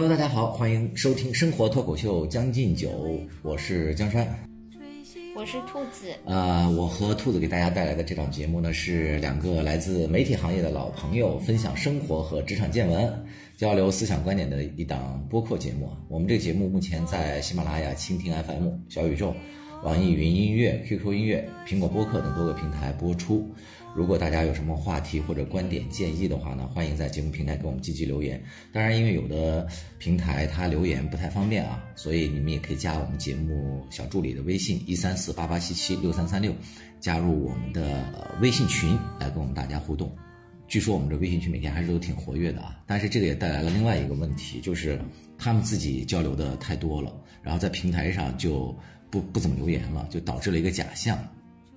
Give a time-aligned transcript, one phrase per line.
[0.00, 2.88] Hello，大家好，欢迎收听生活脱口秀《将进酒》，
[3.42, 4.26] 我是江山，
[5.36, 6.06] 我是兔子。
[6.24, 13.12] 呃，我和兔子给大家带来的这档节目呢，是两个来自媒体行业的老朋友分享生活和职场见闻、
[13.58, 15.90] 交流思想观点的一档播客节目。
[16.08, 19.34] 我们这个节目目前在喜马拉雅、蜻蜓 FM、小宇宙、
[19.84, 23.46] 网易云音乐、QQ 音乐、苹果播客等多个平台播出。
[23.94, 28.42] 如果大家有什么话题或者观点建议的话呢，欢迎在节目平台给我们积极留言。
[28.72, 29.66] 当然，因为有的
[29.98, 36.54] 平台它留言不太方便啊，所以你们也可以加我们节目小助理的微信一三四八八七七六三三六，
[37.00, 40.10] 加入我们的微信群来跟我们大家互动。
[40.68, 45.00] 据说我们这微信群每天还是都挺活跃的啊，但是这个也带来了另外一个问题，就是
[45.36, 48.72] 他们自己交流的太多了，然后在平台上就
[49.10, 51.18] 不不怎么留言了，就导致了一个假象。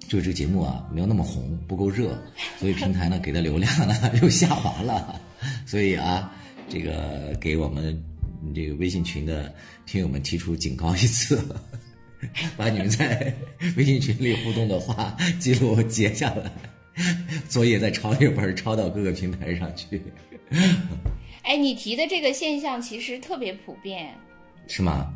[0.08, 2.16] 就是这个节目啊，没有那么红，不够热，
[2.60, 5.20] 所以平台呢给的流量呢 又下滑了，
[5.66, 6.32] 所以啊，
[6.70, 8.00] 这个给我们
[8.54, 9.54] 这个微信群的
[9.86, 11.42] 听友们提出警告一次，
[12.56, 13.34] 把你们在
[13.76, 16.52] 微信群里互动的话记录截下来，
[17.50, 20.02] 作业再抄一本抄到各个平台上去。
[21.42, 24.14] 哎，你提的这个现象其实特别普遍，
[24.68, 25.12] 是吗？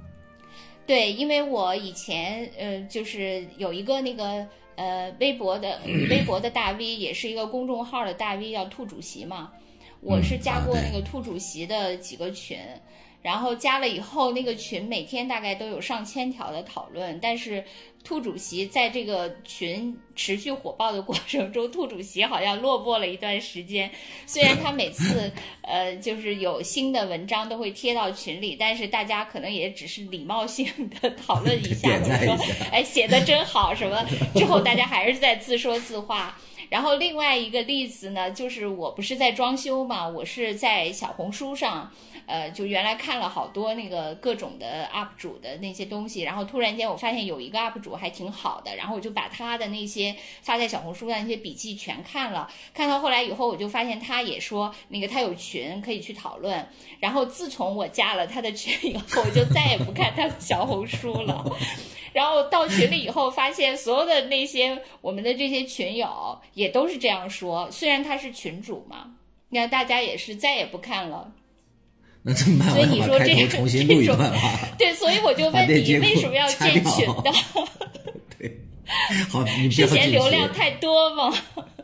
[0.88, 4.48] 对，因为我以前呃，就是有一个那个。
[4.78, 9.52] 呃，微博的微博的大 V 也是一个公众号的大 V，叫兔主席嘛。
[10.00, 12.60] 我是加过那个兔主席的几个群，
[13.22, 17.64] 然后加了以后，那个群每天大概都有上千条的讨论，但是。
[18.04, 23.92] 兔主席在这个群持续火爆的过程中，兔主席好像落寞了一段时间。
[24.26, 25.30] 虽然他每次
[25.62, 30.66] 呃就是有新的文章都会贴到群里，但是大家可能也只是礼貌性
[31.02, 32.38] 的讨论一下， 就说
[32.72, 34.02] 哎写的真好什么。
[34.34, 36.40] 之后大家还是在自说自话。
[36.70, 41.92] 然后另外一个例子呢，就是我不是在装修嘛，我是在小红书上。
[42.26, 52.52] 呃，就原来看了好多那个各种的 UP 主的那些东西，然后突然间我发现有一个 UP 主还挺好的，然后我就把他的那些发在小红书上那些笔记全看了。
[52.74, 56.68] 看到后来以后，我就发现他也说那个他有群可以去讨论。
[57.00, 61.46] 然后自从我加了他的群以后，我就再也不看他的小红书了。
[62.18, 67.70] 然后到群里以后，发现所有的那些我们的这些群友也都是这样说。
[67.70, 69.12] 虽然他是群主嘛，
[69.50, 71.32] 那大家也是再也不看了。
[72.24, 72.70] 那怎么办？
[72.74, 73.68] 所以你说这种
[74.78, 77.32] 对，所以我就问你，为什么要建群的？
[78.38, 78.60] 对，
[79.30, 81.34] 好，你之前流量太多吗？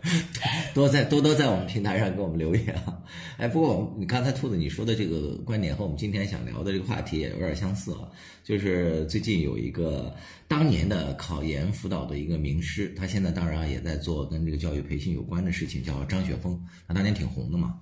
[0.74, 3.00] 多在多多在我们平台上给我们留言啊！
[3.38, 8.00] 哎，不过你刚才兔子你说的这个观点和我们今天想聊的这个话题也有点相似啊。
[8.44, 10.14] 就是最近有一个
[10.46, 16.62] 当年的考研辅导的一个名师，他现在当然也在做跟这个教育培训有关的事情，叫张雪峰。
[16.86, 17.76] 他当年挺红的嘛。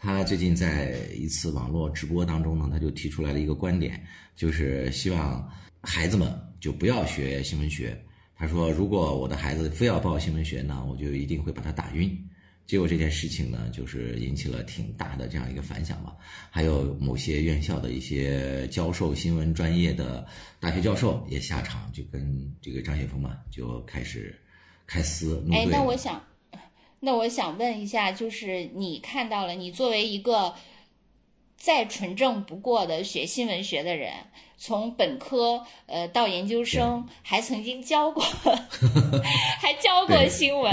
[0.00, 4.00] 他最近在一次网络直播当中呢，他就提出来了一个观点，
[4.36, 5.50] 就是希望
[5.82, 8.00] 孩子们就不要学新闻学。
[8.36, 12.16] 他说，如果我的孩子非要报新闻学呢，我就一定会把他打晕。
[12.64, 16.14] 结果这件事情呢，就是引起了挺大的这样一个反响吧。
[16.48, 20.24] 还有某些院校的一些教授新闻专业的
[20.60, 24.38] 大学教授也下场，就跟这个张雪峰嘛就开始
[24.86, 25.44] 开撕。
[25.50, 26.22] 哎，那我想。
[27.00, 30.54] 那我想问一下，就是你看到了，你作为一个
[31.56, 34.12] 再纯正不过的学新闻学的人。
[34.58, 38.22] 从本科呃到研究生，还曾经教过，
[39.60, 40.72] 还教过新闻，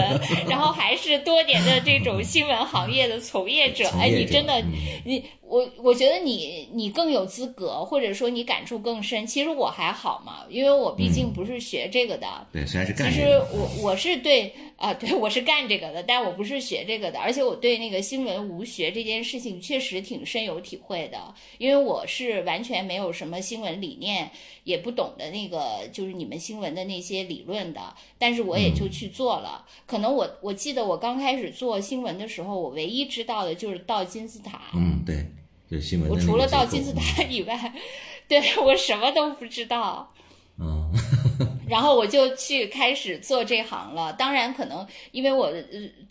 [0.50, 3.88] 然后还是多年的这种新闻行业的从业者。
[4.02, 4.60] 哎，你真的，
[5.04, 9.26] 你我我觉得你你更有资格，或者说你感触更深。
[9.28, 12.28] 其实我还好嘛，因为我毕竟不是学这个的。
[12.52, 13.12] 对，虽然是干。
[13.12, 21.18] 其实我我是对啊，对我是干这个的，但我不是学这个的，而且我对那个新闻无学这件事情确实挺深有体会的，
[21.60, 23.75] 因为我是完全没有什么新闻。
[23.76, 24.32] 理念
[24.64, 29.66] 也不懂得那个，就是你们新闻的那些理论的，但是我也就去做了。
[29.86, 34.62] 可能我我记得我刚开始做新闻的时候，我唯一知道的就是到金字塔。
[34.74, 35.26] 嗯，对，
[35.70, 36.10] 就新闻。
[36.10, 37.74] 我除了到金字塔以外，
[38.28, 40.12] 对我什么都不知道。
[40.60, 40.92] 嗯。
[41.68, 44.14] 然后我就去开始做这行了。
[44.14, 45.52] 当然，可能因为我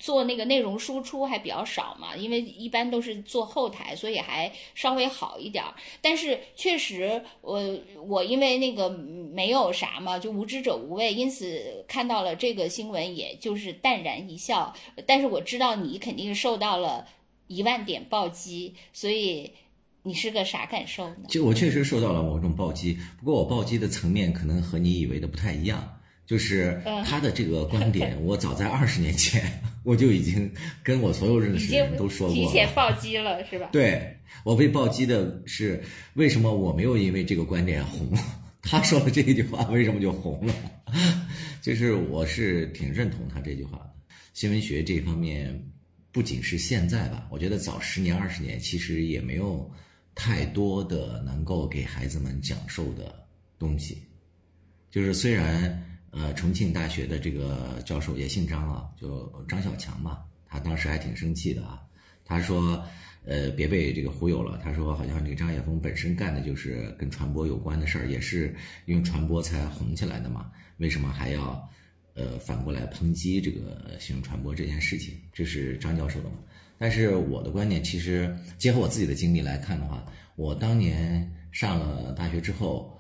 [0.00, 5.73] 做那个内容输出还比较少嘛，因为一般都是做后台，所以还稍微好一点儿。
[6.02, 7.62] 但是确实，我
[8.05, 14.75] 我因为那个没有啥嘛，就无知者无畏，因此看到了这个新闻，也就是淡然一笑。
[15.06, 17.06] 但是我知道你肯定受到了
[17.47, 19.52] 一万点暴击，所以。
[20.04, 21.24] 你是个啥感受呢？
[21.28, 25.90] 就我确实受到了某种暴击，不过我暴击的层面可能和你以为的不太一样。
[26.26, 29.42] 就是他的这个观点，我早在二十年前
[29.84, 30.50] 我就已经
[30.82, 33.68] 跟我所有认识的人都说过提前暴击了，是吧？
[33.72, 35.82] 对我被暴击的是
[36.14, 38.10] 为什么我没有因为这个观点红？
[38.62, 40.54] 他说的这一句话为什么就红了？
[41.60, 43.90] 就是我是挺认同他这句话的。
[44.32, 45.62] 新闻学这方面
[46.10, 49.70] 不仅是现在吧，我觉得早十年二十年其实也没有
[50.14, 53.26] 太多的能够给孩子们讲授的
[53.58, 54.02] 东西。
[54.90, 55.81] 就是虽然。
[56.16, 60.22] 呃，重庆大学的这个教授也姓张啊，就张小强嘛。
[60.46, 61.82] 他当时还挺生气的啊，
[62.25, 62.81] 他说
[63.26, 70.52] ：“呃，别被这个忽悠了。”他说：“好像这个张晓峰本身干的就是跟传播有关的事儿，也是用传播才红起来的嘛。
[70.76, 71.69] 为什么还要
[72.14, 76.31] 呃反过来抨击这个新闻传播这件事情？”这是张教授的。
[76.84, 80.04] 但是我的观点，其实结合我自己的经历来看的话，
[80.36, 82.92] 我当年上了大学之后。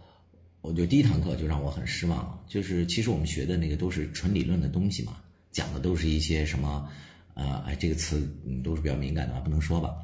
[0.62, 5.18] 我就第一堂课就让我很失望，就是其实我们学的那个都是纯理论的东西嘛，
[5.52, 6.88] 讲的都是一些什么，
[7.34, 8.26] 呃，哎，这个词
[8.64, 9.94] 都是比较敏感的，不能说吧，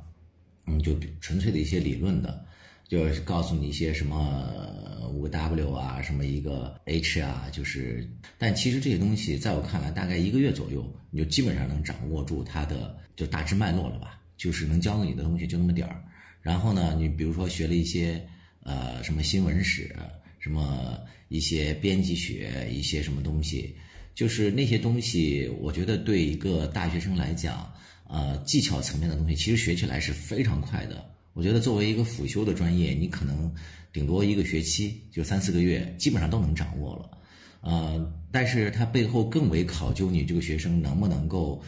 [0.67, 2.45] 嗯，就纯粹的一些理论的，
[2.91, 8.05] 就是告诉你一些什么五个 W 啊，什么一个 H 啊，就是，
[8.37, 16.03] 但其实这些东西在我看来，大概一个月左右，你就基本上能掌握住它的就大致脉络了吧，就是能教给你的东西就那么点儿，
[16.43, 18.21] 然后呢，你比如说学了一些
[18.65, 19.95] 呃什么新闻史。
[20.43, 20.99] 什么
[21.29, 23.77] 一些编辑学，一些什么东西，
[24.15, 27.71] 就是那些东西，我觉得对一个大学生来讲，
[28.09, 31.05] 呃，技巧层面的东西，其实学起来是非常快的。
[31.33, 33.53] 我觉得作为一个辅修的专业，你可能
[33.93, 37.19] 顶多一个学期，就三四个月，基本上都能掌握了。
[37.61, 41.63] 呃，但是它背后更为考究你这个学生能不能够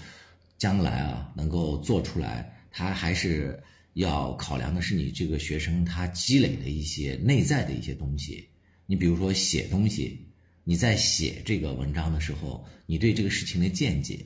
[0.59, 3.63] 将来啊，能够做出来，他还是
[3.95, 8.49] 要考量的是你这个学生他积累的一些内在的一些东西。
[8.87, 10.27] 你比如说写东西，
[10.65, 14.25] 你在写这个文章的时候，你对这个事情的见解，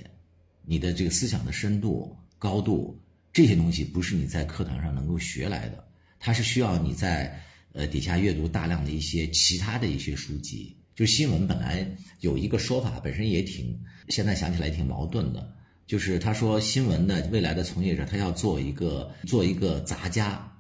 [0.65, 2.99] 你的这个思想的深度、高度，
[3.37, 5.85] 这些东西不是你在课堂上能够学来的，
[6.19, 7.39] 它是需要你在
[7.75, 10.75] 呃底下阅读大量的一些其他的一些书籍。
[10.95, 11.87] 就新闻本来
[12.21, 13.79] 有一个说法，本身也挺
[14.09, 15.55] 现在想起来挺矛盾的，
[15.87, 20.51] 就是他说新闻的未来的从业者，他要做一个做一个杂家，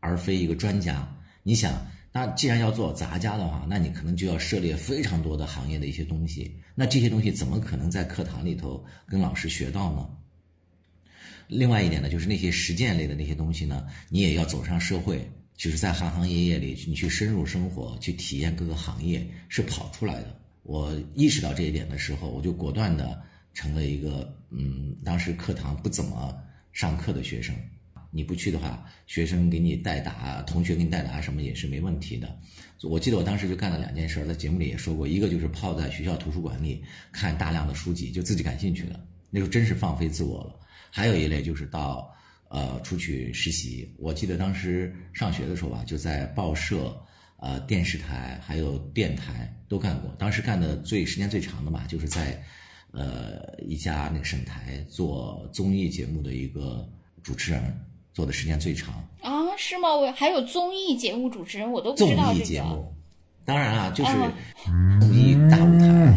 [0.00, 1.10] 而非一个专家。
[1.42, 1.86] 你想。
[2.12, 6.54] 那既然要做杂家的话，那你可能就要涉猎非常多的行业的一些东西。
[6.74, 10.08] 那这些东西怎么可能在课堂里头跟老师学到呢？
[11.48, 20.40] 另外一点呢，就是那些实践类的那些东西呢，你也要走上社会，就是在行行业业里，你去深入生活，去体验各个行业，是跑出来的。
[20.62, 23.22] 我意识到这一点的时候，我就果断的
[23.54, 26.36] 成了一个嗯，当时课堂不怎么
[26.72, 27.54] 上课的学生。
[28.10, 32.38] 你不去的话，学生给你代答，同学给你代答什么也是没问题的。
[32.82, 36.82] 我记得我当时就干了两件事，在节目里也说过，一个就是泡在学校图书馆里
[37.12, 40.54] 看大量的书籍，就自己感兴趣的，那时候真是放飞自我了。
[40.90, 42.12] 还有一类就是到
[42.48, 46.98] 呃出去实习，我记得当时上学的时候吧，就在报社、
[47.38, 50.10] 呃电视台还有电台都干过。
[50.18, 52.42] 当时干的最时间最长的嘛，就是在
[52.92, 56.88] 呃一家那个省台做综艺节目的一个
[57.22, 57.62] 主持人。
[58.14, 59.30] 做的时间最长啊？
[59.58, 59.94] 是吗？
[59.94, 62.32] 我还有综艺节目主持人，我都不知道这个。
[62.32, 62.90] 综艺节目，
[63.44, 64.12] 当然啊，就是
[64.98, 66.16] 综艺大舞台，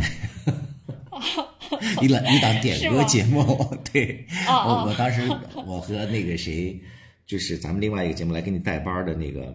[2.01, 3.43] 一档一档点歌节目。
[3.91, 5.21] 对，我我当时
[5.65, 6.79] 我和那个谁，
[7.25, 9.53] 就是咱们另外一个节目来给你带班的那个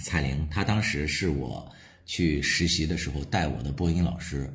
[0.00, 1.70] 彩玲，她当时是我
[2.06, 4.52] 去实习的时候带我的播音老师。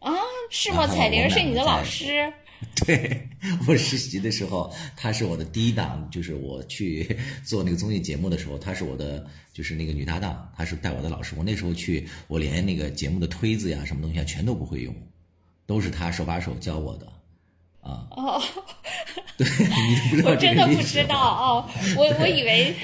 [0.00, 0.12] 啊，
[0.50, 0.86] 是吗？
[0.86, 2.32] 彩玲是你的老师。
[2.84, 3.28] 对
[3.68, 11.36] 我实习的时候，她是我的第一档，就是我去做那个综艺节目的时候，她是我的就是那个女搭档，她是带我的老师。
[11.38, 14.92] 我那时候去，我连那个节目的推子呀、什么东西啊，全都不会用，
[15.68, 17.06] 都是他手把手教我的。
[17.80, 18.42] 啊哦，
[19.36, 22.74] 对你不知道我真的不知道哦，我我以为。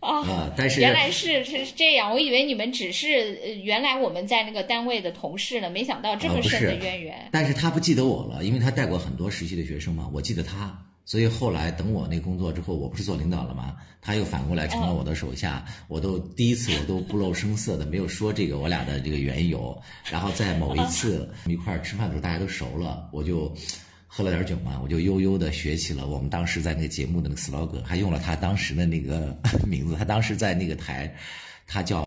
[0.00, 0.52] 啊！
[0.54, 7.26] 但是原来是是这样，我以为你们只是原来我们在那个单位的同事呢，没想到这么深的渊源。
[7.32, 13.76] 但是他不记得我了，因为他带过很多实习的学生嘛，我记得他，所以后来等我那工作之后，我不是做领导了吗？
[14.00, 19.80] 他又反过来成了我的手下，我都第一次我都不露声色的没有说这个我俩的这个缘由，
[20.10, 23.54] 然后在某一次一块儿吃饭的时候，大家都熟了，我就。
[24.16, 29.96] 喝了点酒嘛，我就悠悠的学起了我们当时在那个节目的那个 slogan，还用了他当时的那个 名字。
[29.96, 31.12] 他当时在那个台，
[31.66, 32.06] 他叫，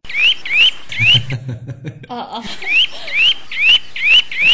[2.08, 2.44] 啊啊！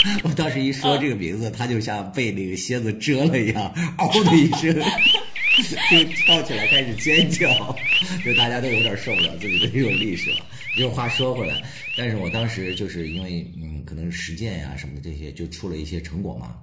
[0.24, 4.74] 我当时一说这个名字，他就像被那个蝎子蛰了一样，嗷的一声。
[5.92, 7.48] 就跳起来开始尖叫，
[8.26, 10.38] 就大家都有点受不了自己的这种历史了。
[10.76, 11.62] 这话说回来，
[11.96, 16.56] 但是我当时就是因为嗯，可能实践呀什么的这些，就出了一些成果嘛。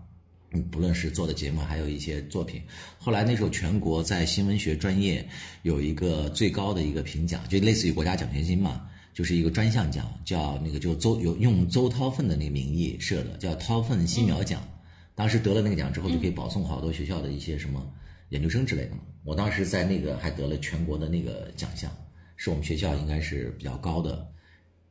[0.51, 2.61] 嗯，不论是做的节目，还有一些作品。
[2.99, 5.25] 后来那时候全国在新闻学专业
[5.63, 8.90] 有一个最高的一个评奖，就类似于国家奖学金嘛，
[9.21, 14.67] 就是一个专项奖，叫那个就邹有用邹韬奋的那个名义设的，叫韬奋新苗奖。
[15.15, 17.87] 当时得了那个奖之后，就可以保送好多学校的一些什么
[18.31, 19.03] 研究生之类的嘛。
[19.23, 21.95] 我当时在那个还得了全国的那个奖项，
[22.37, 24.27] 是我们学校应该是比较高的。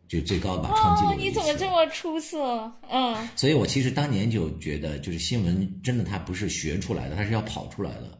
[0.07, 1.09] 就最高吧，创纪录。
[1.09, 2.71] 哦，你怎么这么出色？
[2.87, 8.18] 嗯，所以我其实当年就觉得，就是新闻真的它不是学出来的，它是要跑出来的。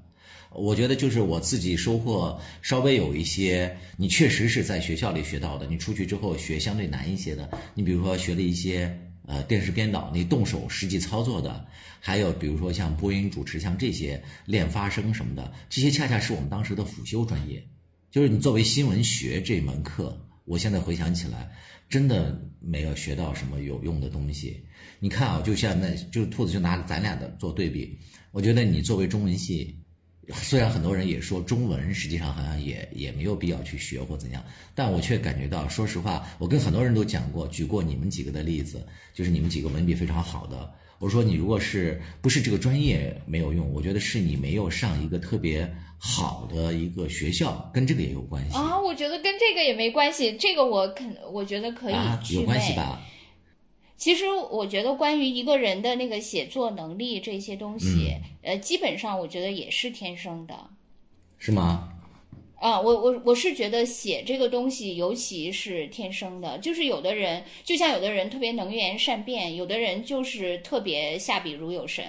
[0.55, 7.49] 我觉得就是我自己收获稍微有一些，你确实是在学校里学到的，你出去之后学相对难一些的。
[7.75, 11.65] 你比如说学了一些呃电视编导，你动手实际操作的，
[11.99, 17.63] 还有比如说像播音主持，像这些练发声什么的，这些恰恰是我们当时的辅修专业。
[18.09, 21.51] 就是你作为新闻学这门课，我现在回想起来。
[21.89, 24.63] 真的没有学到什么有用的东西。
[24.99, 27.97] 你看啊，就像那，就兔子就拿咱俩的做对比。
[28.31, 29.75] 我觉得你作为中文系，
[30.33, 34.43] 虽然很多人也说中文实际上好像也也没有必要去学或怎样，
[34.73, 40.71] 但我却感觉到，说实话，我跟很多人都讲过，举过你们几个的例子，就是你们几个文笔非常好的。
[40.99, 45.69] 我说你如果是不是这个专业没有用，我觉得是你没有上一个特别。
[46.01, 51.93] 好的一个学校跟这个也有关系啊，我觉得跟这个也没关系，这个我肯我觉得可以
[52.29, 53.01] 有关系吧。
[53.99, 60.55] 其实我觉得关于一个人的那个写作能力这些东西，呃，基本上我觉得也是天生的，
[61.37, 61.89] 是吗？
[62.55, 72.03] 啊，我我我是觉得写这个东西尤其是天生的，就是有的人就像有的人特别能言善辩，有的人就是特别下笔如有神。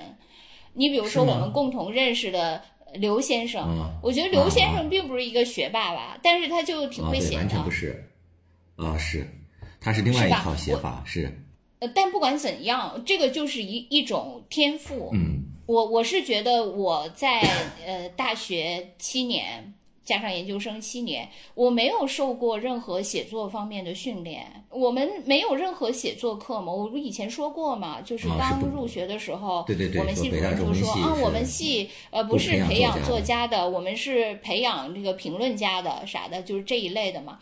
[0.73, 2.63] 你比如说我们共同认识的。
[2.95, 7.37] 刘先生，我觉得刘先生并不是一个学霸吧，但是他就挺会写的。
[7.37, 8.05] 完全不是，
[8.75, 9.25] 啊是，
[9.81, 11.33] 他是另外一套写法是。
[11.81, 15.11] 呃，但不管怎样，这个就是一一种天赋。
[15.13, 17.41] 嗯，我我是觉得我在
[17.85, 19.75] 呃大学七年。
[20.03, 24.45] 加上研究生七年，我没有受过任何写作方面的训练。
[24.69, 26.73] 我们没有任何写作课嘛？
[26.73, 37.39] 我不以前说过嘛，就是刚入学的时候，对对对，我们系主任就说啊，我们系呃不是培养作家的，我们是培养这个评论家的啥的，就是这一类的嘛。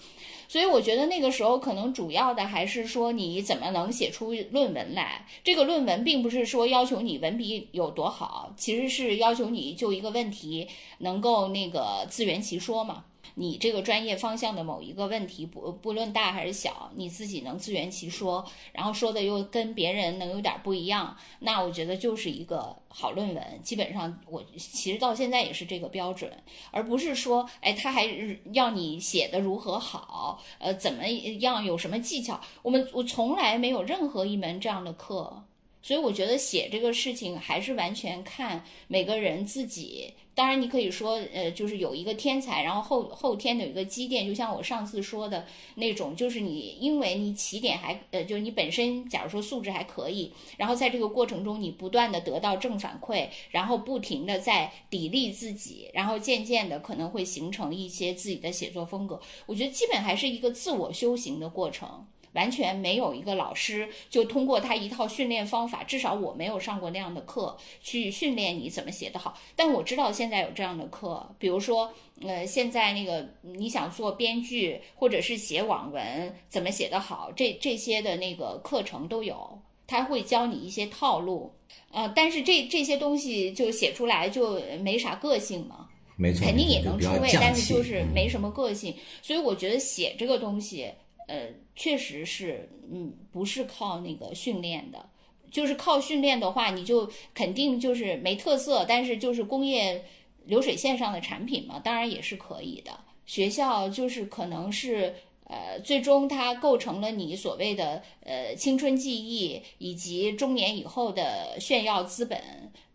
[0.49, 5.27] 所以我觉得那个时候可能主要的还是说你怎么能写出论文来。
[5.45, 10.67] 这个论文并不是说要求你文笔有多好，其实是要求你就一个问题
[10.99, 13.05] 能够那个自圆其说嘛。
[13.39, 23.61] 你这个专业方向的某一个问题，不不论大还是小，你自己能自圆其说，然后说的又跟别人能有点不一样，那我觉得就是一个好论文。
[23.63, 26.31] 基本上我其实到现在也是这个标准，
[26.73, 28.05] 而不是说，哎，他还
[28.53, 32.41] 要你写的如何好，呃，怎么样，有什么技巧？
[32.63, 35.45] 我们我从来没有任何一门这样的课。
[35.81, 40.13] 所以我觉得写这个事情还是完全看每个人自己。
[40.35, 45.45] 当然，你可以说，呃，就是有一个天才，然后后后天的有一个积淀，就像我上次说的
[45.75, 59.21] 那种，就是你因为你起点还，呃，就是你本身假如说素质还可以，然后在这个过程中你不断的得到正反馈，然后不停的在砥砺自己，然后渐渐的可能会形成一些自己的写作风格。
[59.47, 62.07] 我觉得基本还是一个自我修行的过程。
[62.33, 69.39] 完全没有一个老师就通过他一套训练方法，至少我没有上过那样的课去训练你怎么写得好。
[69.57, 81.53] 但我知道现在有这样的课，比如说，呃，现在那个你想做编剧或者是写网文怎么写得好，这这些的那个课程都有，他会教你一些套路。
[81.91, 88.95] 呃，但是这这些东西就写出来就没啥个性嘛，没错，肯定也能出位，但是就是没什么个性。
[89.23, 90.93] 所以我觉得写这个东西。
[91.29, 95.11] 呃，确实是，嗯，不是靠那个训练的，
[95.51, 100.05] 就是靠训练的话，你就肯定就是没特色，但是就是工业
[100.47, 102.91] 流水线上的产品嘛，当然也是可以的。
[103.27, 112.41] 学校就是可能是，呃，最终它构成了你所谓的呃青春记忆以及中年以后的炫耀资本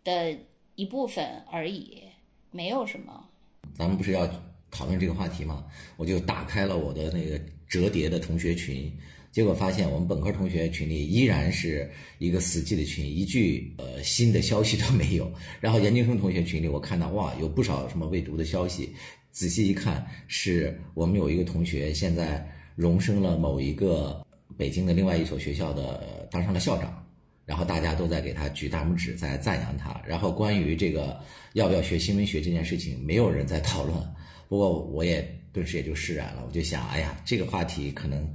[0.02, 0.36] 的
[0.74, 2.02] 一部分而已，
[2.50, 3.28] 没有什么。
[3.74, 4.28] 咱们不是要
[4.72, 5.64] 讨论这个话题吗？
[5.96, 7.40] 我就打开了我的那个。
[7.68, 8.92] 折叠的同学群，
[9.32, 15.32] 结果发现我们本科同学群里依然是一个死寂的群，一句呃新的消息都没有。
[15.60, 18.94] 然后研究生同学群里，我看到哇，有不少什么未读的消息。
[19.30, 24.24] 仔细一看，是我们有一个同学现在荣升了某一个
[24.56, 27.00] 北京的另外一所学校的，当上了校长。
[27.46, 30.00] 然后大家都在给他举大拇指，在赞扬他。
[30.06, 31.20] 然后关于这个
[31.52, 33.98] 要不要学新闻学这件事情，没有人在讨论。
[34.48, 38.28] 不过我也顿时也就释然了，我就想，哎呀，这个话题可能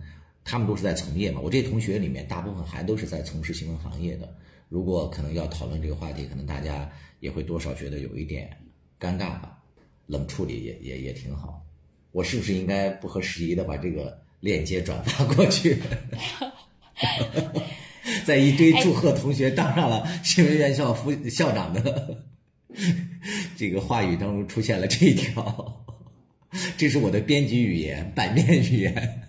[0.45, 4.33] 他们都是在从业嘛，我这些同学里面大部分还都是在从事新闻行业的。
[4.69, 8.49] 如果可能要讨论这个话题，可能大家也会多少觉得有一点
[8.99, 9.57] 尴尬吧，
[10.05, 11.61] 冷处理也也也挺好。
[12.11, 15.77] 我是不是应该不合时宜的把这个链接转发过去？
[18.25, 22.23] 在一堆祝贺同学当上了新闻院校副校长的
[23.57, 25.85] 这个话语当中出现了这一条，
[26.77, 29.21] 这是我的编辑语言，版面语言。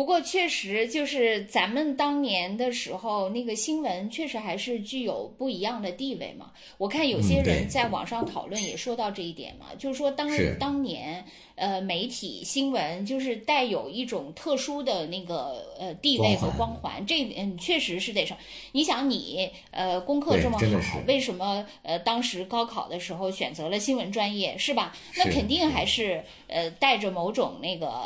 [0.00, 6.52] 不过确实就是咱们当年的时候，那个新闻确实还是具有不一样的地位嘛。
[6.78, 11.22] 我看有些人在网上讨论也说到这一点嘛，就是说当当年
[11.54, 18.38] 呃媒体新闻就是带有一种特殊的那个呃地位和光环，这嗯确实是得上。
[18.72, 24.96] 你想你呃功课这么好，为什么呃当时高考的时候选择了新闻专业是吧？
[25.18, 28.02] 那肯定还是呃带着某种那个。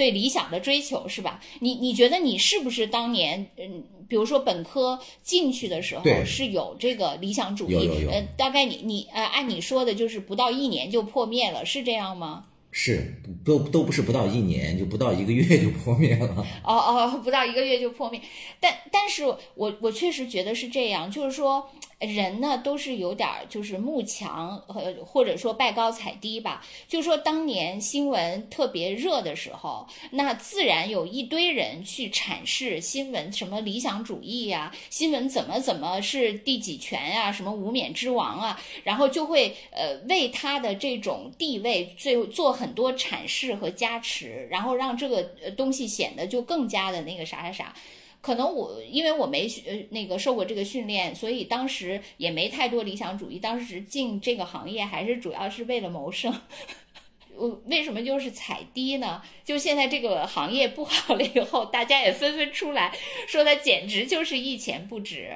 [0.00, 1.38] 对理想的追求是吧？
[1.60, 8.06] 你你觉得你是不是当年嗯，比如说本科进去的时候是有这个理想主义？
[8.10, 12.46] 呃，大概你你呃，按你说的，就是不到一年就破灭了，是这样吗？
[12.70, 16.46] 是，都都不是不到一年，就不到一个月就破灭了。
[16.64, 18.20] 哦哦，不到一个月就破灭，
[18.60, 19.24] 但但是
[19.54, 21.68] 我我确实觉得是这样，就是说。
[22.00, 45.22] 人呢都是有点就是慕强和或者说拜高踩低吧，就说当年新闻特别热的时候，那自然有一堆人去阐释新闻什么理想主义呀，新闻怎么怎么是第几权呀，什么无冕之王啊，然后就会呃为他的这种地位最做很多阐释和加持，然后让这个
[45.56, 47.74] 东西显得就更加的那个啥啥啥。
[48.20, 53.38] 可能我因为我没呃那个受过这个训练，所以当时也没太多理想主义。
[53.38, 56.30] 当时进这个行业还是主要是为了谋生。
[57.34, 59.22] 我为什么就是踩低呢？
[59.42, 62.94] 就现在这个行业不好了以后，大家也纷纷出来
[63.26, 65.34] 说它简直就是一钱不值。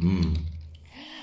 [0.00, 0.34] 嗯，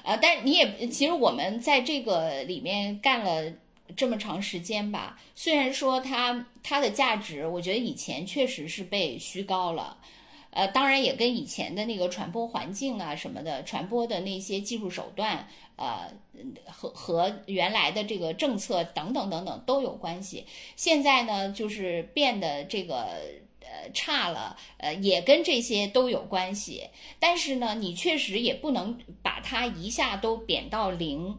[0.03, 3.51] 呃，但你也其实我们在这个里面干了
[3.95, 9.97] 这么长时间吧，虽然说它它的价值，我觉得以前确实是被虚高了。
[10.55, 16.11] 呃，当然也跟以前的那个传播环境啊什么的，传播的那些技术手段，呃，
[16.67, 20.45] 和和原来的这个政策等等等等都有关系。
[20.75, 23.19] 现在呢，就是变得这个
[23.61, 26.87] 呃差了，呃，也跟这些都有关系。
[27.19, 31.35] 但是呢，你确实也不能把它一下都贬到零，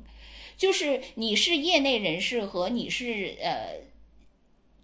[0.56, 3.84] 就是你是业内人士和你是呃。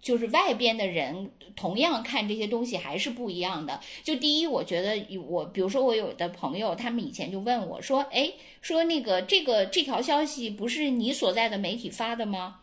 [0.01, 3.79] 就是外边的人同样看这些东西还是不一样的。
[4.03, 12.60] 就第一，我觉得我，比如说我有的朋友，他们以前就问我说：“哎，说那个这个这条消息不是你所在的媒体发的吗？”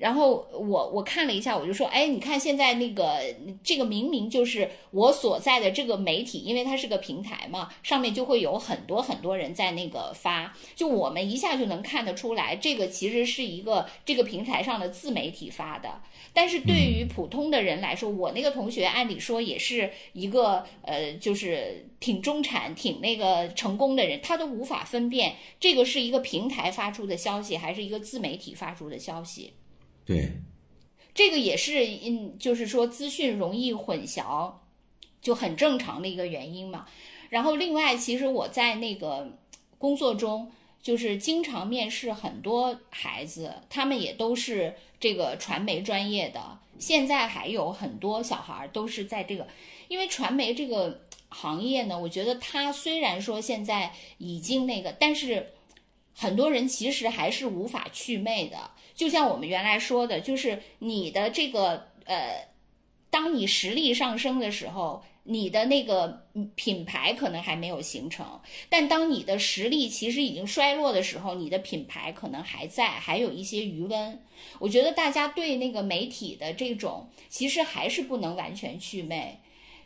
[0.00, 3.18] 然后我我看了一下，我就说，哎，你看现在那个
[3.62, 16.00] 这个明明就是我所在的这个媒体，因为它是个平台嘛，上面就会有很多很多人在那个发，就我们一下就能看得出来，这个其实是一个这个平台上的自媒体发的。
[16.32, 29.54] 但是对于普通的人来说，我那个同学按理说也是一个呃，就是挺中产、挺那个成功的人，他都无法分辨这个是一个平台发出的消息，还是一个自媒体发出的消息。
[30.08, 30.32] 对，
[31.12, 34.54] 这个也是，嗯，就是说资讯容易混淆，
[35.20, 36.86] 就很正常的一个原因嘛。
[37.28, 39.36] 然后另外，其实我在那个
[39.76, 40.50] 工作中，
[40.82, 46.58] 就是经常面试很多孩子，他们也都是这个传媒专业的。
[46.78, 49.46] 现在还有很多小孩都是在这个，
[49.88, 55.52] 因为传媒这个行业呢，我觉得它虽然说现在已经那个，但是
[56.16, 58.70] 很多人其实还是无法祛魅的。
[58.98, 62.48] 就像我们原来说的，就是你的这个呃，
[63.10, 74.20] 当你实力上升的时候，你的那个品牌可能还没有形成；但当你的实力其实已经衰落的时候，你的品牌可能还在，还有一些余温。
[74.58, 79.38] 我觉得大家对那个媒体的这种，其实还是不能完全祛魅。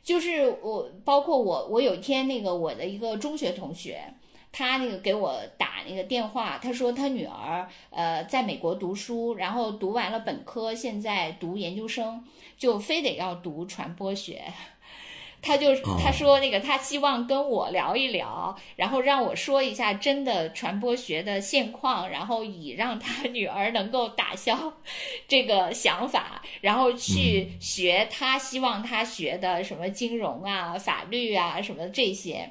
[0.03, 4.15] 就是我，包括我，我有一天那个我的一个中学同学。
[4.53, 12.23] 他那个给我打那个电话，他说他女儿呃在美国读书，然后读完了本科，现在读研究生，
[12.59, 14.45] 就非得要读传播学。
[15.45, 24.75] 他就他说那个他希望跟我聊一聊，然后让我说一下真的传播学的现况，然后以让他女儿能够打消
[25.27, 32.49] 这个想法，然后去学他希望他学的什么金融啊、法律啊什么这些。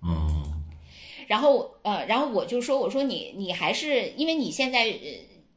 [0.00, 0.41] 哦。
[1.32, 4.94] 然后呃，然后我就说，我说你你还是因为你现在。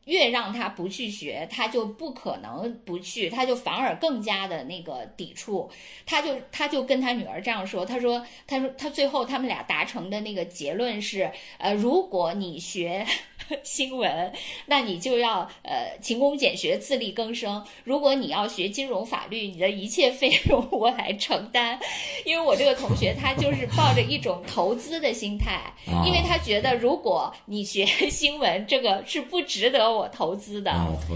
[0.05, 5.67] 越让他不去学，他就不可能不去，他就反而更加的那个抵触。
[6.05, 13.03] 他就他就跟他女儿这样说，他说他说他最后他们俩达成的那个结论是，呃，如果你学
[13.63, 14.31] 新闻，
[14.65, 17.63] 那你就要呃勤工俭学，自力更生。
[17.83, 21.79] 如果你要学金融法律，你的一切费用我来承担。
[22.25, 25.73] 因为我这个同学他就是抱着一种投资的心态，
[26.05, 29.85] 因为他觉得如果你学新闻，这个是不值得。
[29.85, 30.73] 我投资的，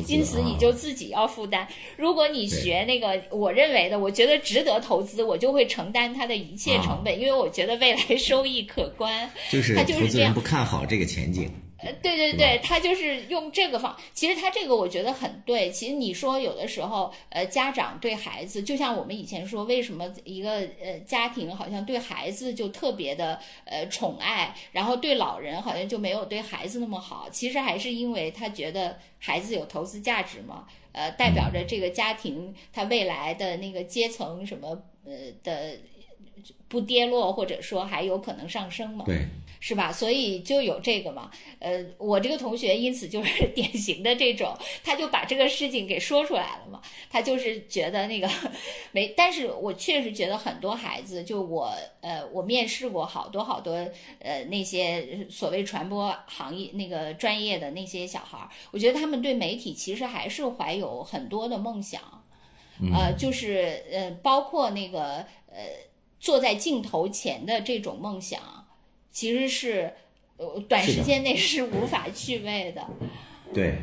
[0.08, 1.68] 因此你就自己要负担。
[1.98, 9.30] 如果你学那个，我认为的，我觉得值得投资，我就会承担他的一切成本，因为我觉得未来收益可观。
[9.52, 11.52] 就是投资人不看好这个前景。
[11.82, 15.72] 呃，对对对，他就是用这个方，其实他这个我觉得很对。
[15.72, 27.30] 其实你说有的时候，呃，家长对孩子，就像我们以前说，为什么一个呃家庭好像对孩子就特别的呃宠爱，然后对老人好像就没有对孩子那么好？
[27.32, 35.14] 其实还是因为他觉得孩子有投资价值嘛，呃，代表着这个家庭他未来的那个阶层什么呃
[35.44, 35.78] 的
[36.68, 39.06] 不跌落，或者说还有可能上升嘛。
[39.06, 39.26] 对。
[39.60, 39.92] 是吧？
[39.92, 41.30] 所以就有这个嘛。
[41.60, 46.82] 呃，我这个同学因此就是 典型的这种，他就把这个事情给说出来了嘛。
[47.10, 48.30] 他就是觉得那个
[48.94, 53.74] 没，但是我确实觉得很多孩子，就我呃，我面试过好多好多
[54.20, 62.02] 呃那些所谓传播行业那个专业的那些小孩儿，我觉得他们对媒体其实还是怀有很多的梦想，
[62.94, 65.18] 呃，就是呃，包括那个
[65.48, 65.66] 呃，
[66.20, 68.59] 坐在镜头前的这种梦想。
[69.12, 69.94] 其实是，
[70.38, 72.88] 呃，短时间内是无法具备的。
[73.54, 73.78] 对，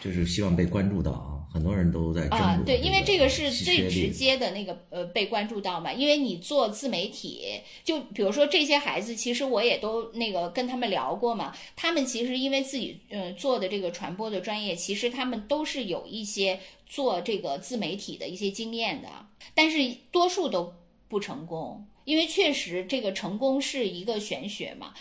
[0.00, 5.92] 就是希望被关注到啊，很多人都在啊，对，因为这个是最直接的那个呃被关注到嘛。
[5.92, 11.54] 因为你做自媒体，就比如说这些孩子，其实我也都那个跟他们聊过嘛。
[11.76, 19.08] 他们其实因为自己嗯做的这个传播的专业，其实他们都是有一些做这个自媒体的一些经验的，
[19.54, 19.78] 但是
[20.10, 20.72] 多数都
[21.08, 21.86] 不成功。
[22.08, 24.94] 因为确实，这个成功是一个玄学嘛。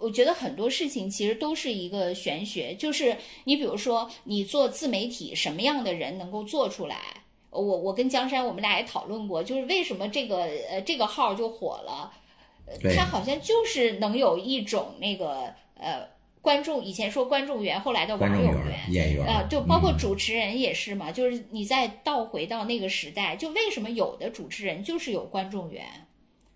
[0.00, 2.74] 我觉得很多事情其实都是一个玄学。
[2.74, 6.96] 就是你比如说，你做自媒体，什么样的人能够做出来？
[7.50, 12.12] 我我跟江山，我们俩也讨论过，就是为什么这个呃这个号就火了？
[12.96, 16.08] 他好像就是能有一种那个呃
[16.42, 21.12] 观众，以前说观众缘，后来的网友缘，演员啊，就包括主持人也是嘛。
[21.12, 25.84] 就是你再倒回到那个时代，就为什么有的主持人就是有观众缘？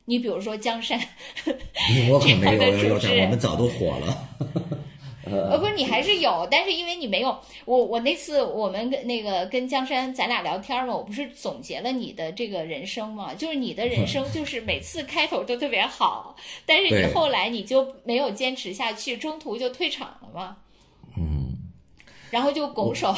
[0.05, 1.01] 你比如说江山，
[2.11, 4.29] 我可没有有我们早都火了。
[5.25, 7.35] 呃，不是你还是有，但是因为你没有
[7.65, 16.37] 我，我那次我们跟那个跟江山咱俩聊天嘛，我不是总结了你的这个人生嘛，就是你的人生 就是每次开头都特别好，
[16.67, 20.57] 但是你后来你就没有坚持下去，中途就退场了嘛。
[21.17, 21.57] 嗯，
[22.31, 23.15] 然后就拱手。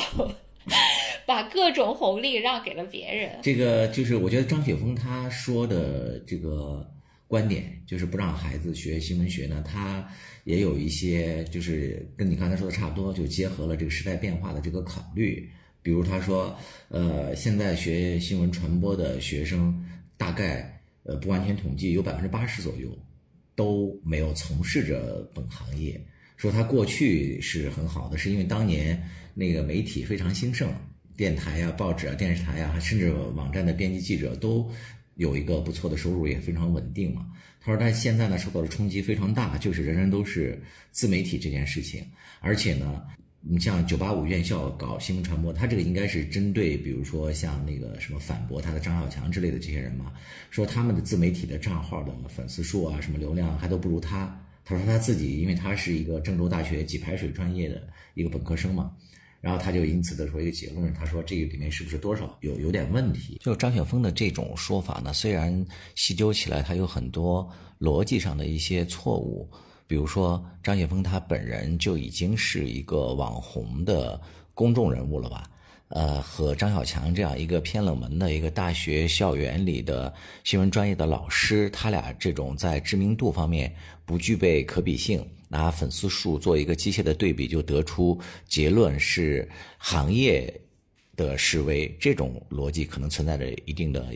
[1.26, 3.38] 把各种红利让给了别人。
[3.42, 6.86] 这个就是，我觉得张雪峰他说的这个
[7.26, 10.06] 观点，就是不让孩子学新闻学呢，他
[10.44, 15.48] 也有一些，就是跟你刚才说的差不多，就结合了这个时代变化的这个考虑。
[15.82, 16.56] 比如他说，
[16.88, 19.84] 呃，现在学新闻传播的学生，
[20.16, 22.88] 大概呃不完全统计，有百分之八十左右
[23.54, 26.00] 都没有从事着本行业。
[26.36, 29.02] 说他过去是很好的，是因为当年。
[29.36, 30.72] 那个媒体非常兴盛，
[31.16, 34.70] 电台啊、报纸啊、电视台啊，甚至网站的编辑记者都
[35.16, 37.26] 有一个不错的收入，也非常稳定嘛。
[37.60, 42.04] 他说，他现在呢受到的冲击非常大，就是人人都是自媒体这件事情，
[42.40, 43.02] 而且呢，
[43.40, 50.12] 你像九八五院校搞新闻传播，他这个应该是针对，比如说像那个什么反驳他的张小强之类的这些人嘛，
[50.50, 54.38] 说他们的自媒体的账号的粉丝数啊、什么流量还都不如他。
[54.66, 58.94] 他说他自己，因为他是一个郑州大学给排水专业的一个本科生嘛。
[59.44, 63.38] 然后他就因此得出一个结论，他说这个里面是不是多少有有点问题？
[63.42, 65.62] 就张雪峰的这种说法呢，虽然
[65.94, 67.46] 细究起来他有很多
[67.78, 69.46] 逻辑上的一些错误，
[69.86, 74.18] 比如说张雪峰他本人就已经是一个网红的
[74.54, 75.44] 公众人物了吧？
[75.88, 83.72] 呃，和张小强这样一个偏冷门的一个大学校园里的新闻专业的老师，他俩这种在知名度方面
[84.06, 85.22] 不具备可比性。
[85.54, 90.52] 拿粉丝数做一个机械的对比，就得出结论是行业
[91.14, 94.12] 的示威，这种逻辑可能存在着一定的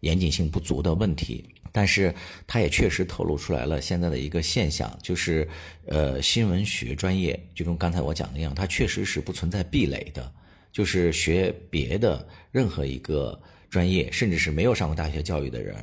[0.00, 1.44] 严谨性不足的问题。
[1.70, 2.12] 但是，
[2.48, 5.48] 它也确实透露出来了现在的一个现象，就是，
[5.86, 10.32] 呃，新闻学专业就跟刚才我讲的一样，它确实是不存在壁垒的，
[10.72, 13.40] 就是学别的任何一个
[13.70, 15.76] 专业，甚至是没有上过大学教育的人，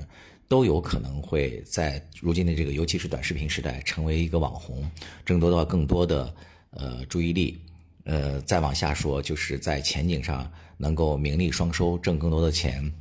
[0.50, 4.86] 都有可能会在如今的这个尤其是短视频时代，成为一个网红，
[5.24, 6.36] 争夺到更多的
[6.72, 7.62] 呃注意力。
[8.06, 12.92] 呃，再往下说，就是在前景上能够名利双收，挣更多的钱。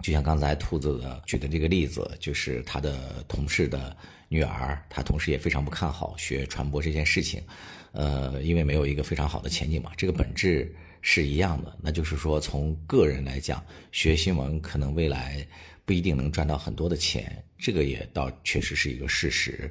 [0.00, 3.96] 就像刚才兔子的举的这个例子，就是他的同事的
[4.28, 7.42] 女儿，他同时也非常不看好学传播这件事情，
[7.90, 9.90] 呃，因为没有一个非常好的前景嘛。
[9.96, 15.44] 这个本质是一样的，那就是说，从个人来讲，学新闻可能未来
[15.84, 19.70] 不一定能赚到很多的钱，这个也倒确实是一个事实。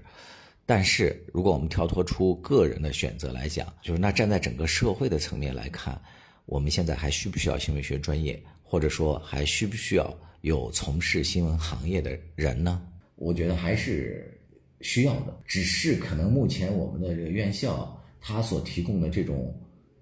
[0.65, 6.00] 但是，如果我们跳脱出个人的选择来讲，就是那站在整个社会的层面来看，
[6.45, 8.41] 我们现在还需不需要新闻学专业？
[8.63, 12.82] 或者说还需不需要有从事新闻行业的人呢？
[13.15, 14.39] 我觉得还是
[14.80, 19.54] 需要的，只是可能目前我们的这个院校它所提供的这种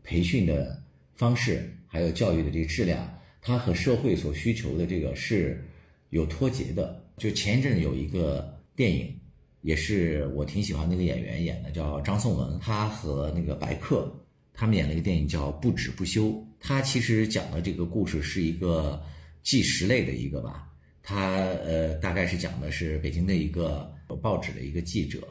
[0.04, 0.80] 培训的
[1.16, 5.66] 方式，还有教育的这个质量，它和社会所需求的这个是
[6.10, 7.04] 有脱节的。
[7.18, 9.20] 就前一阵有一个电影，
[9.62, 14.14] 也是我挺喜欢那个演员演的，叫张颂文，他和那个白客。
[14.54, 16.26] 他们演了一个电影叫《不止不休》，
[16.60, 19.02] 他其实讲的这个故事是一个
[19.42, 20.68] 纪实类的一个吧。
[21.02, 23.90] 他呃，大概是讲的是北京的一个
[24.22, 25.22] 报纸的一个记者，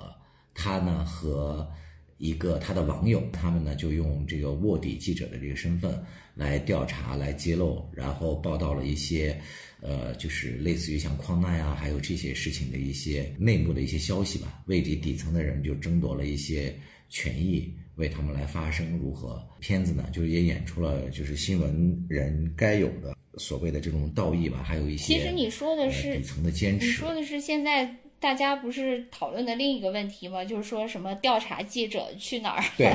[0.55, 1.71] 他呢和
[2.19, 5.99] 一个他的网友，他们呢就用这个卧底记者的这个身份
[6.35, 9.41] 来调查、来揭露，然后报道了一些
[9.81, 16.75] 呃，就是类似于像矿难啊，还有这些事情的一些内幕的一些消息吧，为这底层的人就争夺了一些
[17.09, 17.73] 权益。
[17.97, 19.45] 为他们来发声如何？
[19.59, 26.87] 片子呢，就是也演出了就是新闻人该有的所谓的这种道义吧，还有一些其实你说的是底层的坚持。
[26.87, 27.85] 你说的是现在
[28.21, 30.45] 大家不是讨论的另一个问题吗？
[30.45, 32.65] 就是说什么调查记者去哪儿？
[32.77, 32.93] 对，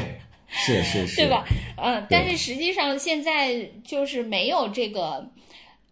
[0.48, 1.46] 是是 是，对吧？
[1.78, 5.32] 嗯，但是实际上现在就是没有这个，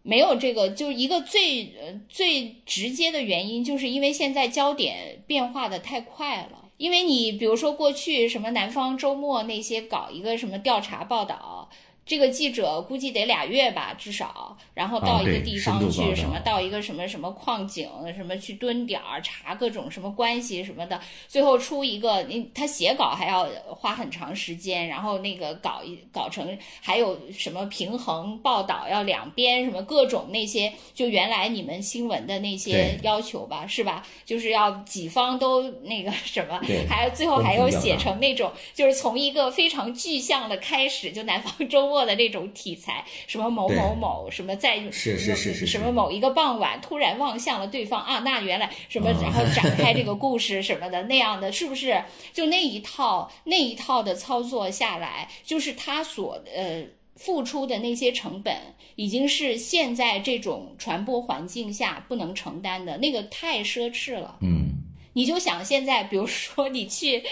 [0.03, 6.69] 没有这个，就一个最呃最直接的原因，就是因为现在焦点变化的太快了。
[6.77, 11.69] 因为你比如说过去什么南方周末那些搞一个什么调查报道。
[12.03, 34.05] 这个记者估计得俩月吧，至少，然后到一个地方去，什么到一个什么什么矿井，什么去蹲点儿查各种什么关系什么的，最后出一个，你他写稿还要花很长时间，然后那个搞一搞成还有什么平衡报道要两边什么各种那些，就原来你们新闻的那些要求吧，是吧？
[34.25, 36.59] 就是要几方都那个什么，
[36.89, 41.90] 还最后还要写成那种，就是从一个非常具象的开始，就南方周。
[41.91, 52.03] 过的那种题材，什么某某某，什么在是是是是什么某一个傍晚突然望向了对方啊，那原来什么，然后展开这个故事 什么的那样的，是不是？
[52.33, 58.55] 就那一套那一套的操作下来，就是他所呃付出的那些成本，
[58.95, 64.37] 已经是现在这种传播环境下不能承担的，那个太奢侈了。
[64.41, 64.70] 嗯。
[65.13, 67.23] 你就想现在，比如说你去，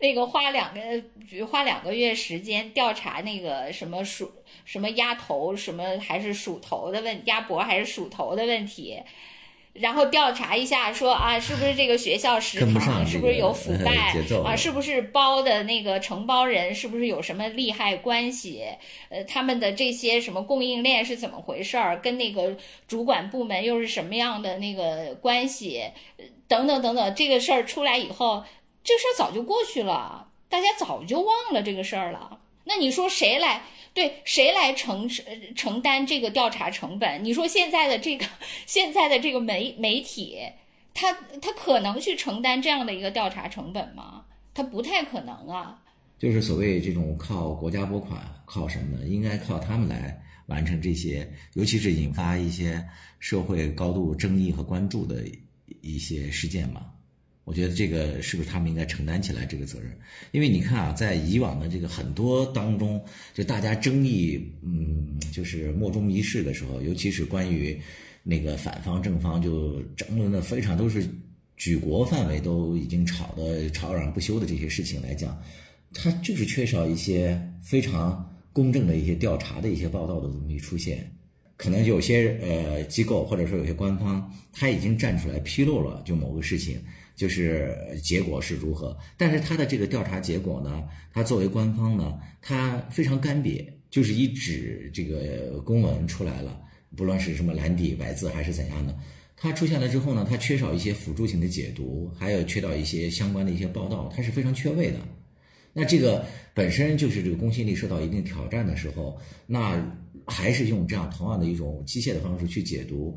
[0.00, 0.80] 那个花两个，
[1.28, 4.32] 比如花两个月时间调查那个什么鼠
[4.64, 9.00] 什么鸭头什么还是鼠头的问鸭脖还是鼠头的问题。
[9.72, 14.12] 然后调查一下，说啊，是不是这个学校食堂是不是有腐 败
[14.44, 14.56] 啊？
[14.56, 18.64] 是不是包的那个承包人是不是有什么利害关系？
[19.08, 22.00] 呃，他们的这些什么供应链是怎么回事儿？
[22.00, 22.56] 跟那个
[22.88, 25.84] 主管部门又是什么样的那个关系？
[26.48, 28.44] 等等等等，这个事儿出来以后，
[28.82, 32.40] 这事儿早就过去了，大家早就忘了这个事儿了。
[32.64, 33.62] 那你说谁来？
[33.92, 35.08] 对，谁来承
[35.56, 37.24] 承担这个调查成本？
[37.24, 38.24] 你说现在的这个
[38.64, 40.38] 现在的这个媒媒体，
[40.94, 44.24] 他他可能去承担这样的一个调查成本吗？
[44.54, 45.82] 他不太可能啊。
[46.18, 49.06] 就是所谓这种靠国家拨款，靠什么呢？
[49.08, 52.86] 应该靠他们来完成这些，尤其是引发一些
[53.18, 55.24] 社会高度争议和关注的
[55.80, 56.86] 一些事件嘛。
[57.44, 59.90] 我觉得这个是不是他们应该承担起来这个责任？
[60.30, 63.02] 因为你看啊，在以往的这个很多当中，
[63.34, 67.80] 就大家争议，嗯，就是莫衷一是的时候，尤其是关于
[68.22, 71.04] 那个反方正方，就争论的非常都是
[71.56, 75.36] 举国范围都已经吵得吵嚷不休的这些事情来讲，
[75.92, 81.10] 它就是缺少一些非常公正的一些调查的一些报道的东西出现。
[81.56, 86.80] 可能有些呃机构或者说有些官方，他已经站出来披露了就某个事情。
[87.20, 90.88] 就是结果是如何，但是他的这个调查结果呢？
[91.12, 96.58] 他作为官方呢，他非常干瘪，就是一纸这个公文出来了，
[96.96, 98.98] 不论是什么蓝底白字还是怎样的，
[99.36, 104.98] 它出现了之后呢，它缺少一些辅助性的解读，还有缺少一些相关的一些报道，它是非常缺位的。
[105.74, 109.94] 那这个本身就是这个公信力受到一定挑战的时候，那
[110.26, 113.14] 还是用这样同样的一种机械的方式去解读，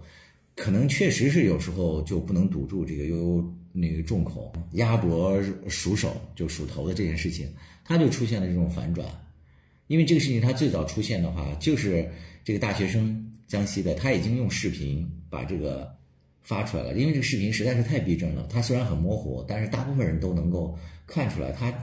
[0.58, 7.52] 可能确实是有时候就不能堵住这个悠悠那个众口鸭脖鼠手就鼠头的这件事情，
[7.84, 9.06] 它就出现了这种反转。
[9.88, 12.10] 因为这个事情它最早出现的话，就是
[12.44, 15.94] 这个大学生江西的，他已经用视频把这个
[16.42, 16.94] 发出来了。
[16.94, 21.74] 因为这个视频实在是太逼真了，它虽然很模糊，但是大部分人都能够看出来，它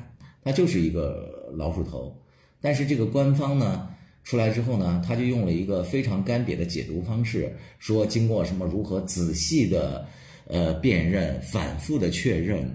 [0.42, 2.16] 它就是一个老鼠头。
[2.60, 3.88] 但是这个官方呢
[4.24, 10.06] 出来之后呢，他就用了一个非常干瘪的解读方式，说经过什么如何仔细的
[10.50, 12.68] 呃辨认、反复的确认，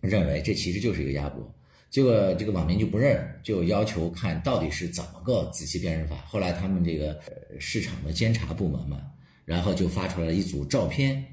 [0.00, 1.54] 认为这其实就是一个鸭脖。
[1.90, 6.16] 结果这个网民就不认，就要求看到底是怎么个仔细辨认法。
[6.26, 7.20] 后来他们这个
[7.58, 9.02] 市场的监察部门嘛，
[9.44, 11.24] 然后就发出来了一组照片，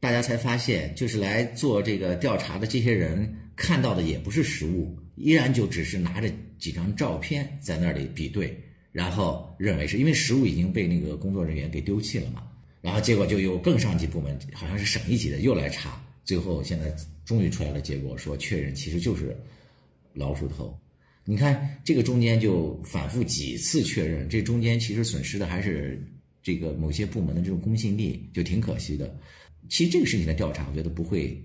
[0.00, 12.42] 大家才发现，就是来做这个调查的这些人看到的也不是实物，依然就只是拿着几张照片在那里比对，然后认为是因为实物已经被那个工作人员给丢弃了嘛，
[12.86, 16.90] 然后结果就有更上级部门，好像是省一级的又来查，最后现在
[17.26, 19.36] 终于出来了结果，说确认其实就是。
[20.18, 20.74] 老鼠头，
[21.26, 26.02] 你看这个中间就反复几次确认，这中间其实损失的还是
[26.42, 29.14] 这个某些部门的这种公信力，就挺可惜的。
[29.68, 31.38] 其实这个事情的调查，我觉得不会，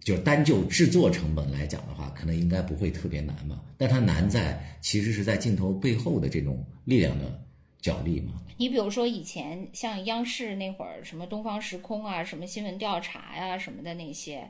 [0.00, 3.60] 就单就制作成本来讲的话，可能应该不会特别难嘛。
[3.76, 7.46] 但它难在其实是在镜头背后的这种力量的
[7.84, 8.32] 奖励嘛。
[8.56, 14.48] 你比如说以前像央视那会儿什么东方时空啊，什么新闻调查呀什么的那些，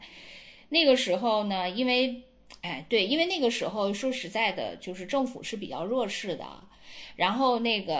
[0.69, 2.23] 那个时候呢，因为。
[2.61, 6.47] 哎，对，因为那个时候说实在的，就是政府是比较弱势的。
[7.17, 7.95] 然后那个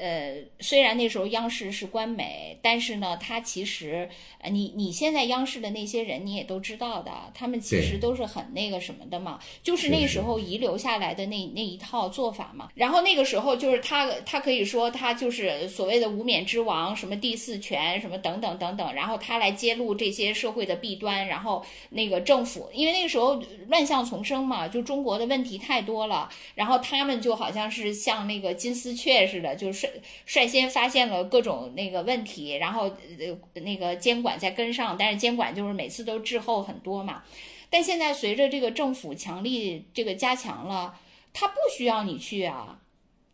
[0.00, 12.68] 呃，虽然那时候央视是官媒，但是呢，它其实呃，你你现在央视的那些人你也都知道的，他们其实都是很那个什么的嘛，就是那时候遗留下来的那那一套做法嘛。
[12.76, 28.54] 然后那个时候就是他他可以说他就是所谓的无冕之王，什么第四权什么等等等等，然后他来揭露这些社会的弊端，然后那个政府因为那个时候乱象丛生嘛，就中国的问题太多了，然后他们就好像是像那个。
[28.60, 29.88] 金丝雀似的，就率
[30.26, 32.84] 率先发现了各种那个问题，然后
[33.18, 37.22] 呃那个监管在跟上，但是监管就是每次都滞后很多嘛。
[37.70, 40.94] 但现在随着这个政府强力这个加强了，
[41.32, 42.80] 他不需要你去啊，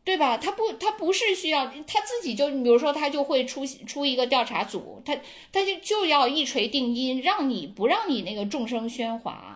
[0.05, 0.37] 对吧？
[0.39, 5.17] 他不他不是需要他自己就，比如说他就会出出一个调查组，他
[5.51, 9.56] 他就就要一锤定音，让你不让你那个众生喧哗。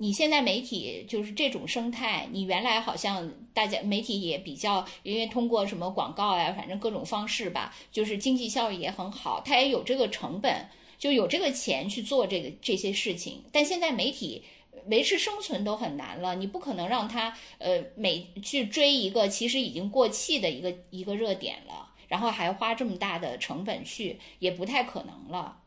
[0.00, 10.68] 你现在媒体就是这种生态，你原来好像大家媒体也比较，因为通过什么广告呀，反正各种方式吧，就是经济效益也很好，它也有这个成本，
[11.00, 13.42] 就有这个钱去做这个这些事情。
[13.50, 14.44] 但现在媒体
[14.86, 25.58] 维持生存都很难了，你不可能让他呃每去追一个其实已经过气的一个一个热点了，然后还花这么大的成本去，也不太可能了，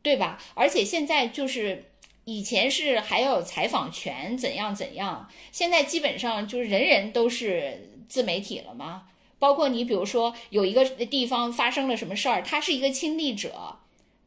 [0.00, 0.40] 对吧？
[0.54, 1.90] 而且现在就是。
[2.26, 5.28] 以前是还要有采访权，怎样怎样？
[5.52, 9.04] 现在基本上就是人人都是自媒体了吗？
[9.38, 13.76] 包括你，比如说有一个地方发生了什么事儿，他是一个亲历者，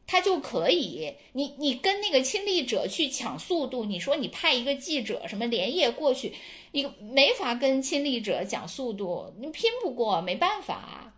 [0.06, 3.84] 他就可以，你你跟那个亲历者去抢速度。
[3.84, 6.32] 你说你派一个记者什么连夜过去，
[6.72, 11.12] 你没法跟亲历者讲速度，你拼不过，没办法。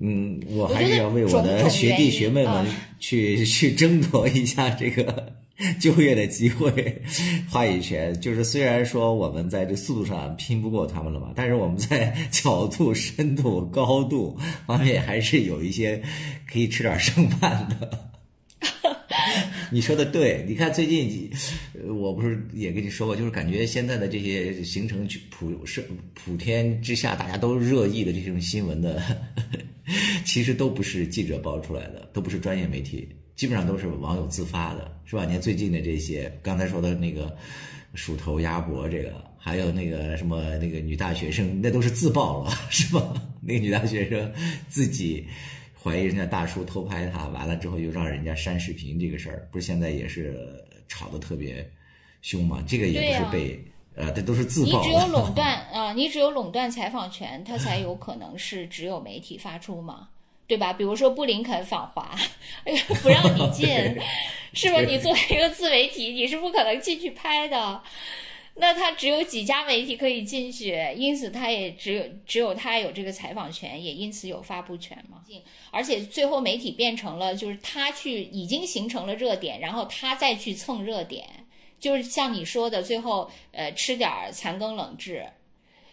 [0.00, 2.64] 嗯，我还是要为我的学弟学妹们
[3.00, 5.39] 去 去争夺一下这个。
[5.78, 7.02] 就业的机会，
[7.50, 16.02] 话语权就是虽然说我们在这速度上拼不过他们了嘛，但是我们在角度、深度、高度方面还是有一些
[16.50, 18.10] 可以吃点剩饭的。
[19.70, 21.30] 你说的对，你看最近，
[21.86, 29.00] 我不是也跟你说过，就是感觉现在的这些形成普是普天之下大家都热议的这种新闻的，
[30.24, 33.06] 其实都不是记者爆出来的，都不是专业媒体。
[33.40, 35.24] 基本上都是网友自发的，是吧？
[35.24, 37.34] 你看最近的这些，刚才说的那个
[37.94, 43.14] 鼠头鸭脖，这个还有那个什么那个女大学生，那都是自曝了，是吧？
[43.40, 44.30] 那个女大学生
[44.68, 45.26] 自己
[45.82, 51.66] 怀疑人家大叔偷拍她，完了之后又让人家删视频，这个事儿不是现在也是吵得特别
[52.20, 52.62] 凶吗？
[52.66, 53.64] 这个也不是被
[53.94, 54.82] 呃，这都是自爆。
[54.82, 60.10] 你只有垄断 啊，你只有垄断采访权，它才有可能是只有媒体发出嘛。
[60.50, 60.72] 对吧？
[60.72, 62.12] 比如说布林肯访华，
[62.64, 63.68] 哎呀，不让你进，
[64.52, 64.80] 是吧？
[64.80, 67.80] 你作为一个自媒体，你是不可能进去拍的。
[68.56, 75.22] 那他只有几家媒体可以进去，因此他也只有只有他有这个采访权，也因此有发布权嘛。
[75.70, 81.24] 而且最后媒体变成了就是他去已经形成了热点，然后他再去蹭热点，
[81.78, 85.24] 就是像你说的，最后呃吃点残羹冷炙。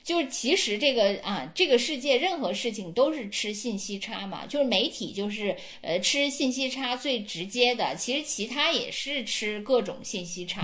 [0.07, 4.45] 就是其实这个啊，这个世界任何事情都是吃信息差嘛。
[4.45, 10.61] 就是媒体就是呃吃信息差最直接的，其实其他也是吃各种信息差。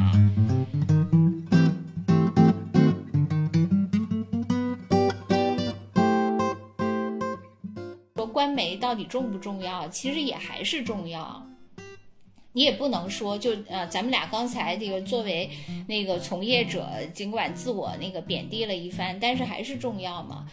[8.15, 9.89] 说官媒到底重不重要？
[9.89, 11.45] 其实也还是重要。
[12.53, 15.49] 你也不能说就呃，咱们俩刚才这个作为
[15.87, 20.45] 那个从业者，尽管自我那个贬低了一番，但是还是重要嘛。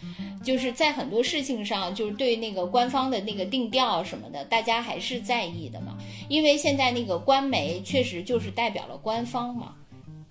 [0.43, 5.99] 就是在很多事情上，就是对那个官方的那个定调什么的，大家还是在意的嘛。
[6.29, 9.77] 因为现在那个官媒确实就是代表了官方嘛。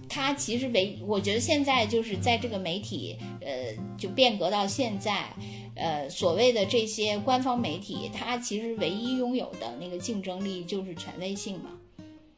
[0.10, 5.30] 它其实唯，我觉得现在就是在这个媒体，呃，就变革到现在。
[5.76, 11.70] 呃，所谓的这些官方媒体，它其实唯一拥有的那个竞争力就是权威性嘛，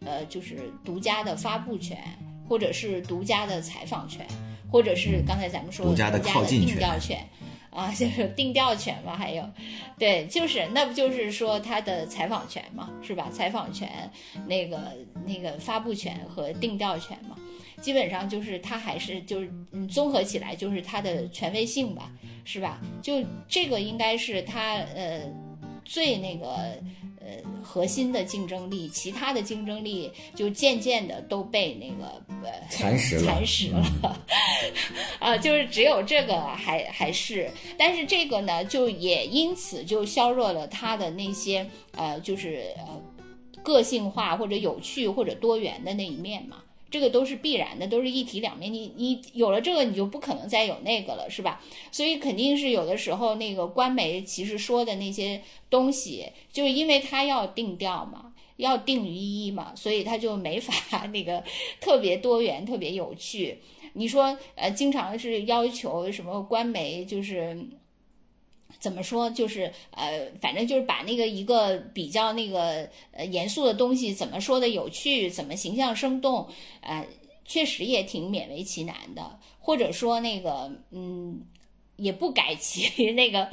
[0.05, 1.97] 呃，就是独家的发布权，
[2.47, 4.27] 或者是独家的采访权，
[4.71, 7.27] 或者是刚才咱们说独家的定调权，
[7.71, 9.43] 啊，就是定调权嘛，还有，
[9.97, 13.27] 对，就是那不就是说他的采访权嘛，是吧？
[13.33, 13.89] 采访权，
[14.45, 14.79] 那个
[15.25, 17.35] 那个发布权和定调权嘛，
[17.81, 22.11] 基本上就是它还是就是嗯，综合起来就是它的权威性吧。
[22.43, 22.81] 是吧？
[23.03, 25.21] 就这个应该是它呃
[25.85, 26.47] 最那个
[27.19, 34.17] 呃核心的竞争力，其他的竞争力就渐渐的都被那个呃蚕食了，蚕食了
[35.21, 42.99] 啊，就是只有这个还还是，但是这个呢，就也因此就削弱了它的那些呃就是呃
[43.61, 46.57] 个性化或者有趣或者多元的那一面嘛。
[46.91, 48.71] 这个都是必然的，都是一体两面。
[48.71, 51.63] 你你有了这个，你就不可能再有那个了，是吧？
[51.91, 61.43] 所以肯定是有的时候那个官媒其实说的那些东西，就是因为他要定调嘛，要定于一嘛，所以他就没法 那个
[61.79, 63.59] 特别多元、特别有趣。
[63.93, 67.57] 你说呃，经常是要求什么官媒就是。
[68.81, 69.29] 怎么说？
[69.29, 76.49] 就是呃，反正就是把那个一个比较那个呃严肃的东西，怎么说的有趣，怎么形象生动，
[76.81, 77.07] 呃，
[77.45, 79.39] 确实也挺勉为其难的。
[79.59, 81.41] 或者说那个嗯，
[81.97, 83.47] 也不改其 那个，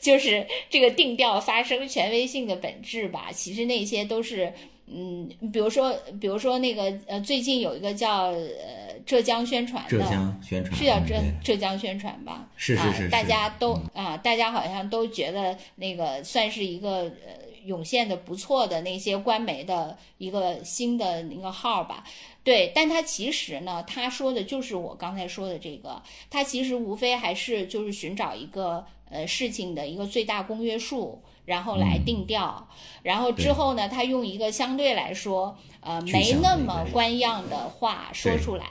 [0.00, 3.30] 就是这个定调发生权威性的本质吧。
[3.32, 4.54] 其实那些都是。
[4.92, 11.14] 嗯，比如说，比如说那个呃，最近有一个叫呃浙江宣传的，浙江宣传是叫浙
[11.44, 12.48] 浙江宣传吧？
[12.56, 22.04] 是是是，大家都啊，大家好像都觉得那个算是一个呃涌现的不错的那些官媒的一个新的那个号吧。
[22.42, 31.22] 对，但他其实呢，他说的就是我刚才说的这个，他其实无非还是就是寻找一个呃事情的一个最大公约数。
[31.50, 32.68] 然后来定调，
[33.02, 38.66] 然后之后呢，他用一个相对来说呃没那么官样的话说出来，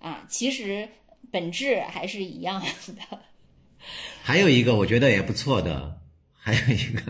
[0.00, 0.88] 啊，其实
[1.30, 3.18] 本质还是一样的。
[4.24, 6.00] 还有一个我觉得也不错的，
[6.32, 7.02] 还有一个，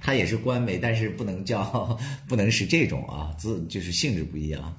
[0.00, 4.78] 他也是官媒，但是不能叫，不能是这种啊，字就是性质不一样。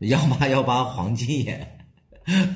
[0.00, 1.86] 幺八幺八黄金眼，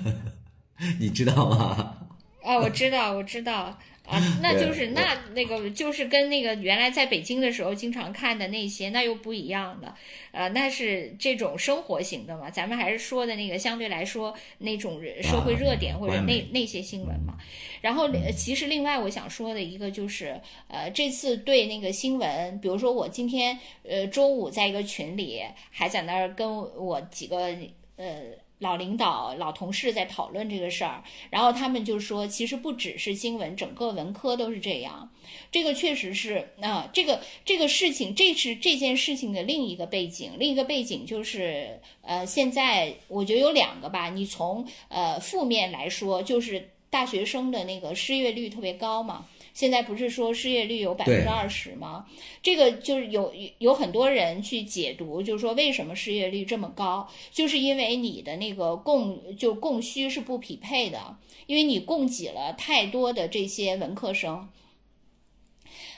[0.98, 1.98] 你知道吗？
[2.42, 3.78] 啊，我知道，我知道。
[4.06, 9.94] 啊，那就是那那个就是跟那个原来在北京的时候经常看的那些那又不一样的，
[10.32, 17.38] 呃，那是这种生活型的嘛，咱们还是说的那个相对来说那种社会热点或者那那些新闻嘛。
[17.80, 25.40] 然后其实另外我想说的一个就是，呃，这次对那个新闻，比如说我今天呃中午在一个群里
[25.70, 27.56] 还在那儿跟我几个
[27.96, 28.22] 呃。
[28.62, 35.10] 老领导、老同事在讨论这个事儿，然后他们就说，其实不只是新闻，整个文科都是这样。
[35.50, 40.32] 这个确实是啊，这个这个事情，这是这件事情的另一个背景。
[40.38, 44.10] 另一个背景就是，呃，现在我觉得有两个吧。
[44.10, 49.26] 你从呃负面来说，就是大学生的那个失业率特别高嘛。
[49.54, 52.06] 现在不是说失业率有百分之二十吗？
[52.42, 64.48] 这个就是有有很多人去解读，就是说为什么失业率这么高，就是因为你的那个供就供需是不匹配的，因为你供给了太多的这些文科生。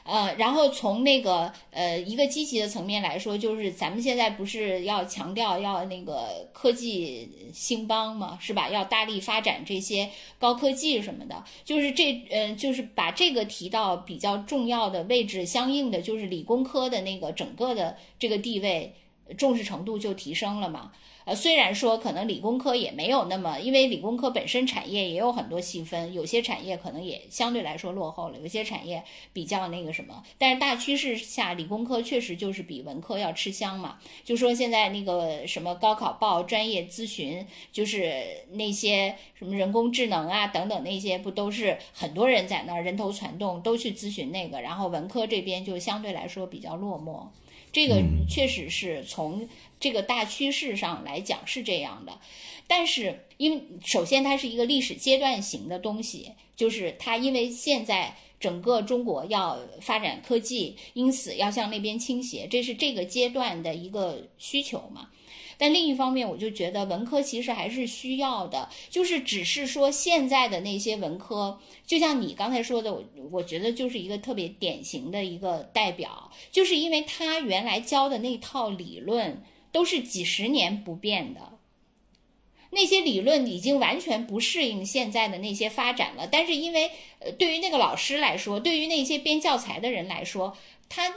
[0.04, 8.68] 呃，然后从那个呃一个积极的层面来说，就是咱们现在不是要强调要那个科技兴邦嘛，是吧？
[8.68, 18.92] 要大力发展这些高科技什么的，就是这呃就是把这个提到比较重要的位置，相应的就是理工科的那个整个的这个地位
[19.36, 20.92] 重视程度就提升了嘛。
[21.24, 29.02] 呃，虽然说可能理工科也没有那么，因为理工科本身产业也有很多细分，有些产业可能也相对来说落后了，有些产业
[29.32, 30.22] 比较那个什么。
[30.36, 33.98] 但是大趋势下，理工科确实就是比文科要吃香嘛。
[34.22, 47.28] 就说现在那个什么高考报、专业咨询，就是那些什么人工智能啊等等那些，不都是很多人在那儿人头攒动都去咨询那个，然后文科这边就相对来说比较落寞。
[47.74, 49.48] 这个确实是从
[49.80, 52.20] 这个大趋势上来讲是这样的，
[52.68, 65.10] 但是因为首先它是一个历史阶段型的东西，就是它因为现在整个中国要发展科技，因此要向那边倾斜，这是这个阶段的一个需求嘛。
[65.56, 81.58] 但另一方面，我就觉得文科其实还是需要的，就是只是说现在的那些文科，就像你刚才说的，我我觉得就是一个特别典型的一个代表，就是因为他原来教的那套理论都是几十年不变的，
[82.70, 86.26] 那些理论已经完全不适应现在的那些发展了。
[86.26, 86.90] 但是因为
[87.20, 90.56] 呃，对于那个老师来说，对于那些编教材的人来说，
[90.88, 91.14] 他。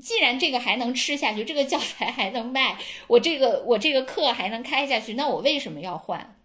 [0.00, 2.76] 既然这个还能吃下去，这个教材还能卖，
[3.06, 6.36] 我这个我这个课还能开下去，那我为什么要换？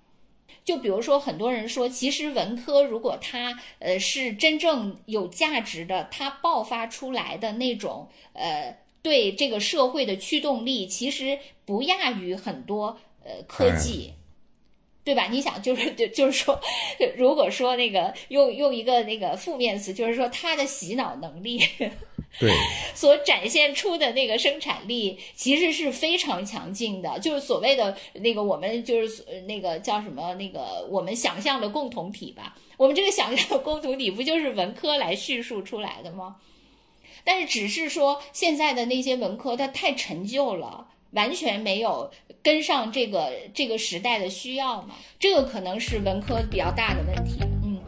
[0.64, 14.14] 就比如说，很多人说，其实文科如果它呃是真正有价值的，它爆发出来的那种呃对这个社会的驱动力，其实不亚于很多呃科技，
[15.04, 15.28] 对吧？
[15.32, 16.60] 你想，就是就就是说，
[17.18, 21.60] 如果说那个用用一个那个负面词，就是说他的洗脑能力。
[22.40, 22.54] 对，
[22.94, 32.56] 所展现出的那个生产力其实是非常强劲的，就是所谓的那个我们就是那个叫什么那个我们想象的共同体吧。
[32.78, 36.36] 我们这个想象的共同体不就是文科来叙述出来的吗？
[37.24, 44.96] 但是只是说现在的那些文科它太陈旧了，完全没有跟上这个这个时代的需要嘛。
[45.20, 47.40] 这个可能是文科比较大的问题。
[47.64, 47.80] 嗯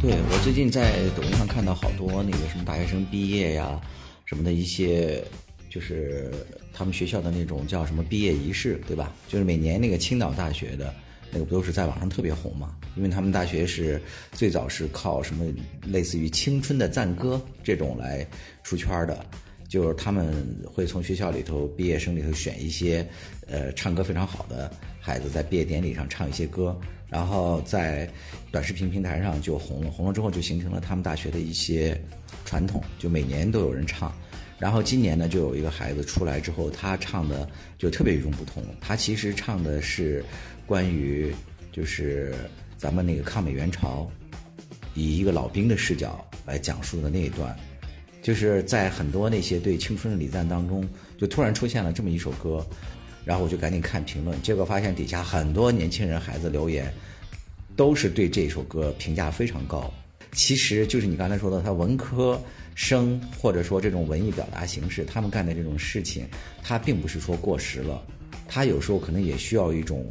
[0.00, 3.80] 对我最近在抖音上看到好多那个什么大学生毕业呀，
[4.26, 5.24] 什么的一些，
[5.70, 6.30] 就是
[6.74, 9.10] 他们学校的那种叫什么毕业仪式，对吧？
[9.26, 10.94] 就是每年那个青岛大学的
[11.30, 12.76] 那个不都是在网上特别红嘛？
[12.96, 14.00] 因为他们大学是
[14.32, 15.44] 最早是靠什么
[15.86, 18.26] 类似于青春的赞歌这种来
[18.62, 19.24] 出圈的。
[19.66, 20.32] 就是他们
[20.72, 23.04] 会从学校里头毕业生里头选一些，
[23.48, 24.70] 呃，唱歌非常好的
[25.00, 28.08] 孩子，在毕业典礼上唱一些歌，然后在
[28.52, 29.90] 短视频平台上就红了。
[29.90, 32.00] 红了之后就形成了他们大学的一些
[32.44, 34.14] 传统，就每年都有人唱。
[34.60, 38.62] 然后今年呢，就有一个孩子出来之后，他唱的就特别与众不同。
[38.80, 40.24] 他其实唱的是
[40.66, 41.34] 关于
[41.72, 42.34] 就是
[42.76, 44.10] 咱们那个抗美援朝，
[44.94, 47.54] 以一个老兵的视角来讲述的那一段。
[48.22, 50.88] 就是在很多那些对青春的礼赞当中，
[51.18, 52.66] 就突然出现了这么一首歌，
[53.22, 56.90] 然后我就赶紧看评论，结果发现底下很多年轻人孩子留言，
[57.76, 59.92] 都是对这首歌评价非常高。
[60.32, 62.40] 其实就是你刚才说的，他文科
[62.74, 66.26] 生或者说这种文艺表达形式，他们干的这种事情，
[66.62, 68.02] 他并不是说过时了，
[68.48, 70.02] 他有时候可能也需要一种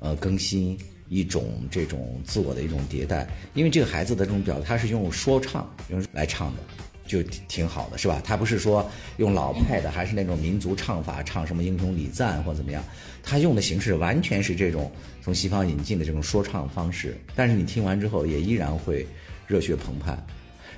[0.00, 0.76] 呃更新，
[1.08, 3.28] 一种这种自我的一种迭代。
[3.54, 6.62] 因为这个孩子的这种表达，他是用说唱用来唱的。
[7.06, 8.22] 就挺好的，是吧？
[8.24, 12.84] 他不是说用老派的，还是那种民族唱法，唱什么英雄礼赞或怎么样？
[13.20, 14.88] 他用的形式完全是这种
[15.20, 17.18] 从西方引进的这种说唱方式。
[17.34, 19.04] 但是你听完之后，也依然会
[19.48, 20.16] 热血澎湃。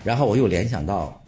[0.02, 1.22] 然后我又联想到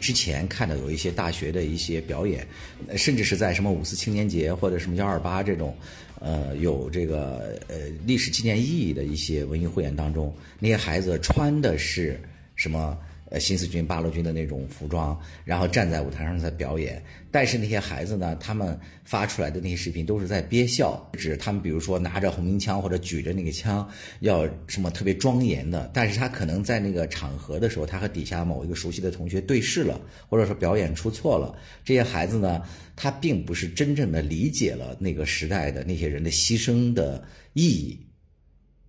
[0.00, 2.48] 之前看到有一些大学的一些表演，
[2.96, 5.76] 甚至是在什么五四青年节或者什么幺二八这种，
[6.20, 12.20] 呃，有这个呃历史纪念意义的一些文艺汇演当中，那些孩子穿的是
[12.54, 12.96] 什么？
[13.30, 17.00] 呃，新四军、八路军的那种服装，然后站在舞台上在表演。
[17.30, 25.88] 但是那些孩子呢，他们发出来的那些视频都是在憋笑，指他们比如说拿着红缨枪或者举着那个枪，要什么特别庄严的。
[25.94, 31.56] 但是他可能在那个场合的时候，他和底下某一个熟悉的同学对视了，或者说表演出错了。
[31.84, 32.60] 这些孩子呢，
[32.96, 37.22] 他并不是真正的理解了那个时代的那些人的牺牲的
[37.52, 37.96] 意义，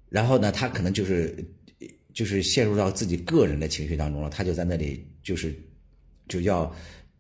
[0.10, 1.46] 然后呢，他可能就是。
[2.14, 5.54] 就是陷入到自己个人的情绪当中了，他就在那里就是，
[6.28, 6.74] 就要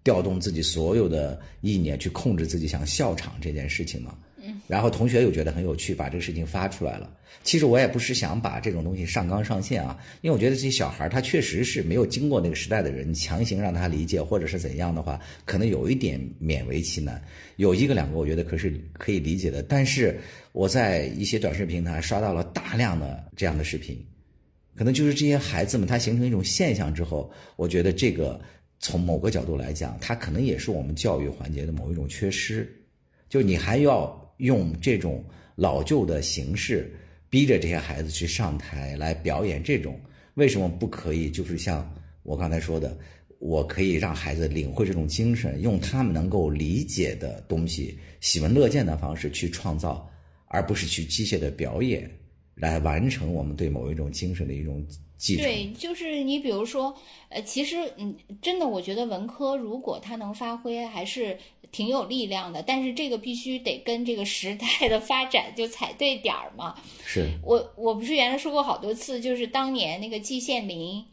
[0.04, 4.18] 调动自己所有的意念去控制自己想笑场这件事情嘛。
[4.44, 4.60] 嗯。
[4.68, 7.12] 然后同学又觉得很有趣，把这个事情发出来了。
[7.44, 17.20] 其实我也不是想把这种东西上纲上线啊，因为我觉得这些小孩他确实是没有经过那个时代的人，强行让他理解或者是怎样的话，可能有一点勉为其难。
[17.56, 20.20] 有一个两个我觉得可是可以理解的，但是
[20.52, 23.98] 我在一些短视频平台刷到了大量的这样的视频。
[24.76, 28.40] 可能就是这些孩子们他形成一种现象之后，我觉得这个
[28.80, 32.72] 从某个角度来讲，他可能也是我们教育环节的某一种缺失，
[33.30, 35.24] 就你还要用这种
[35.56, 36.94] 老旧的形式
[37.30, 40.00] 逼着这些孩子去上台来表演这种，
[40.34, 41.30] 为什么不可以？
[41.30, 41.90] 就是像
[42.24, 42.98] 我刚才说的。
[43.44, 50.08] 我可以让孩子领会这种精神，用他们能够理解的东西、喜闻乐见的方式去创造，
[50.46, 52.08] 而不是去机械的表演
[52.62, 54.86] 来完成我们对某一种精神的一种
[55.18, 55.44] 继承。
[55.44, 56.96] 对，就是你比如说，
[57.28, 61.38] 呃，其实嗯，真的，我觉得文科如果它能发挥，还是
[61.72, 62.64] 挺有力量的。
[62.64, 66.76] 但是这个必须得跟这个时代的发展就踩对点儿嘛。
[67.06, 71.04] 是我我不是原来说过好多次，就是当年那个季羡林。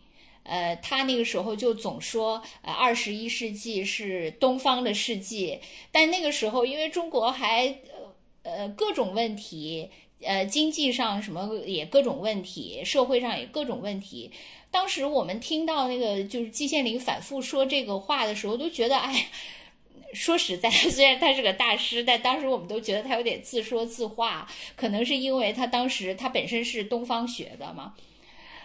[0.44, 5.59] 呃，他那个时候就总说，呃，二十一世纪是东方的世纪，
[5.92, 9.90] 但那个时候因为中国还呃呃各种问题，
[10.23, 14.31] 呃经济上什么也各种问题，社会上也各种问题。
[14.71, 19.29] 当时我们听到那个就是季羡林反复说这个话的时候，都觉得，哎，
[20.12, 24.47] 说实在，虽然他是个大师，但当时我们都觉得他有点自说自话，
[24.77, 27.95] 可能是因为他当时他本身是东方学的嘛。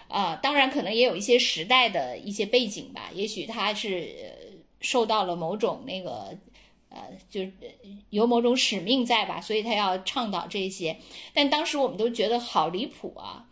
[0.10, 4.14] 啊，当然可能也有一些时代的一些背景吧，也许他是
[4.80, 6.38] 受到了某种那个，
[6.94, 7.52] 呃，就是
[8.12, 10.98] 有某种使命在吧，所以他要倡导这些。
[11.34, 13.48] 但当时我们都觉得好离谱啊，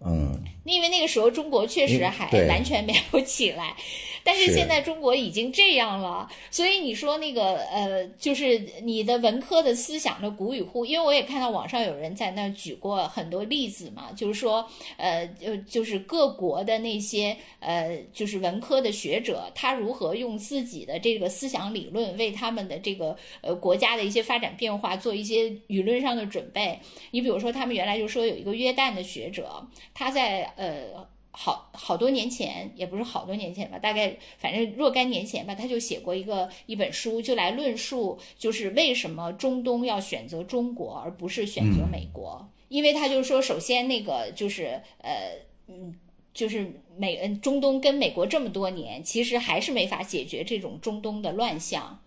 [0.00, 3.74] 嗯，因为那个时候中国确实还完全没有起来。
[4.24, 14.64] 但是现在中国已经这样了，所以你说那个呃，就是你的文科的思想的古与呼，因为我也看到网上有人在那举过很多例子嘛，就是说
[14.96, 26.78] 呃，就就是各国的那些呃，就是文科的学者，他如何用自己的这个思想理论为他们的这个呃国家的一些发展变化做一些舆论上的准备。
[27.10, 31.06] 你比如说，他们原来就说有一个约旦的学者，他在呃。
[31.34, 45.38] 好好多年前，也不是好多年前吧，大概反正若干年前吧，他就写过一个一本书，就来论述，就是为什么中东要选择中国而不是选择美国，因为他就说，首先那个就是呃
[45.68, 45.94] 嗯，
[46.34, 51.98] 就是美嗯中东跟美国这么多年，其实还是没法解决这种中东的乱象。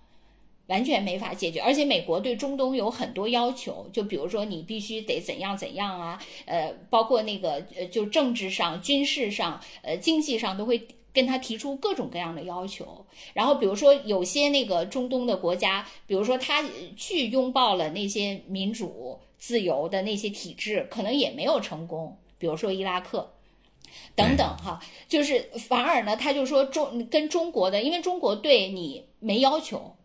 [0.67, 13.05] 完全没法解决，而且美国对中东有很多要求，就比如说你必须得怎样怎样啊，呃，包括那个呃，就政治上、军事上、呃，经济上都会跟他提出各种各样的要求。
[13.33, 16.63] 然后比如说有些那个中东的国家，比如说他
[16.97, 22.17] 去拥抱了那些民主自由的那些体制，可能也没有成功。
[22.39, 23.31] 比如说伊拉克
[24.15, 29.95] 等等哈，就是反而呢，他就说中跟中国的，因为中国对你没要求。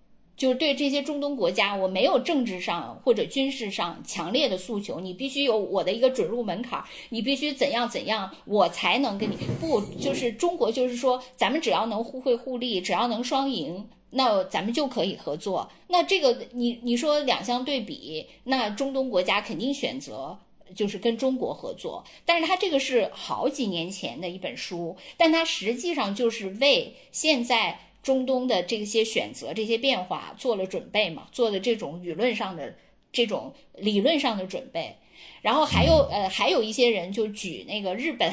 [0.40, 15.70] 就是对这些中东国家，我没有政治上或者军事上强烈的诉求，你必须有我的一个准入门槛，你必须怎样怎样，我才能跟你不就是中国就是说，咱们只要能互惠互利，只要能双赢，那咱们就可以合作。
[15.88, 20.38] 那这个你你说两相对比，那中东国家肯定选择
[20.74, 27.80] 就是跟中国合作，但是他这个是好几年前的一本书，但他实际上就是为现在。
[28.02, 31.28] 中东的这些选择、这些变化做了准备嘛？
[31.32, 32.74] 做的这种舆论上的、
[33.12, 34.96] 这种理论上的准备，
[35.42, 38.32] 然后还有呃，还有一些人就举那个日本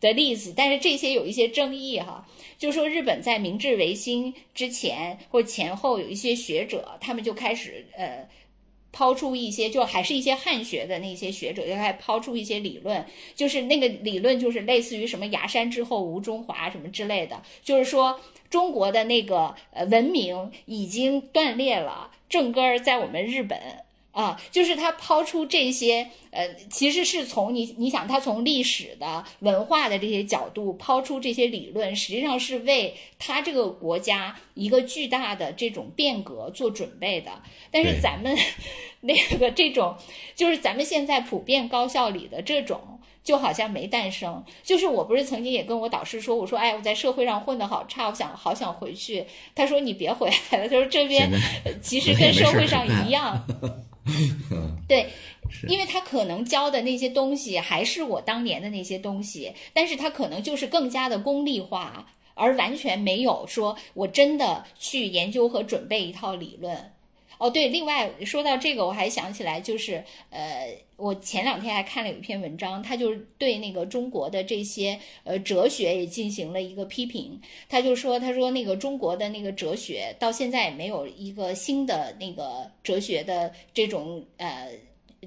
[0.00, 2.26] 的例子，但是这些有一些争议哈，
[2.58, 8.28] 就说日本在明治维新之前或前后有一些学者，他们就开始呃。
[8.90, 13.04] 抛出一些，就还是一些汉学的那些学者，就开始抛出一些理论，
[13.34, 18.18] 就是那个理论，就是类似于什么“崖山之后无中华”什么之类的，就是说
[18.50, 23.58] 中国的那个呃文明已经断裂了，正根儿在我们日本。
[24.10, 37.32] 啊，就是他抛出这些，呃，其实是从你你想，他从历史的文化的这些角度抛出这些理论，实际上是为他这个国家一个巨大的这种变革做准备的。
[37.72, 38.36] 但是咱们
[39.02, 39.96] 那个这种，
[40.36, 44.44] 就是咱们现在普遍高校里的这种，就好像没诞生。
[44.62, 49.26] 就是我不是曾经也跟我导师说，我说，哎，我在社会上混得好差，我想好想回去。
[49.56, 51.28] 他说你别回来了，他说这边
[51.82, 53.44] 其实跟社会上一样。
[54.88, 55.06] 对，
[55.68, 66.92] 因为他可能教的那些东西还是我当年的那些东西，但是他可能就是更加的功利化，而完全没有说我真的去研究和准备一套理论。
[67.38, 77.40] 哦，对，另外说到这个，我还想起来，就是呃，我前两天还看了有一篇文章，他就是对那个中国的这些呃哲学也进行了一个批评。
[77.68, 84.72] 他就说，他说那个中国的那个哲学到现在也没有一个新的那个哲学的这种呃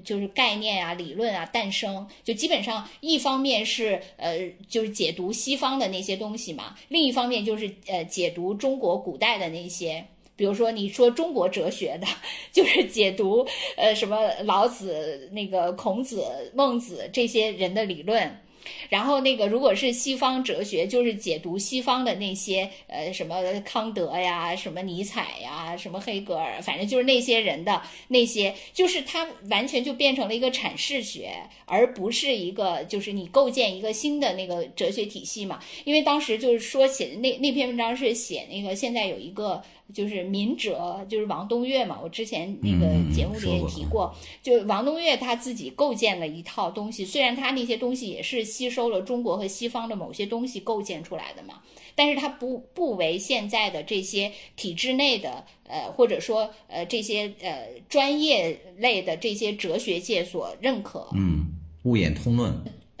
[0.04, 2.06] 就是概念啊、理论啊诞生。
[2.24, 4.38] 就基本上一方面是呃
[4.68, 10.04] 就是解读西方的那些东西嘛，另一方面就是呃解读中国古代的那些。
[10.34, 12.06] 比如说，你说中国哲学的，
[12.50, 16.24] 就是解读呃什么老子、那个孔子、
[16.54, 18.40] 孟子这些人的理论。
[18.88, 31.32] 然后那个，如果是西方哲学，就是解读西方的那些呃什么康德呀、什么尼采呀、什么黑格尔，反正就是那些人的那些，就是他完全就变成了一个阐释学，
[31.64, 35.60] 而不是一个就是你构建一个新的那个哲学体系嘛。
[35.84, 39.62] 因为当时就是说写那那篇文章是写那个现在有一个。
[39.92, 41.98] 就是民哲，就是王东岳嘛。
[42.02, 47.04] 我之前那个节目里也提过，就王东岳他自己构建了一套东西。
[47.04, 51.62] 虽然他那些东西也是吸收了中国和西方的某些东西构建出来的嘛，
[51.94, 61.08] 但是他不不为现在的这些体制内的呃，或者说呃这些呃专业类的这些哲学界所认可。
[61.14, 61.46] 嗯，
[61.84, 62.52] 物演通论。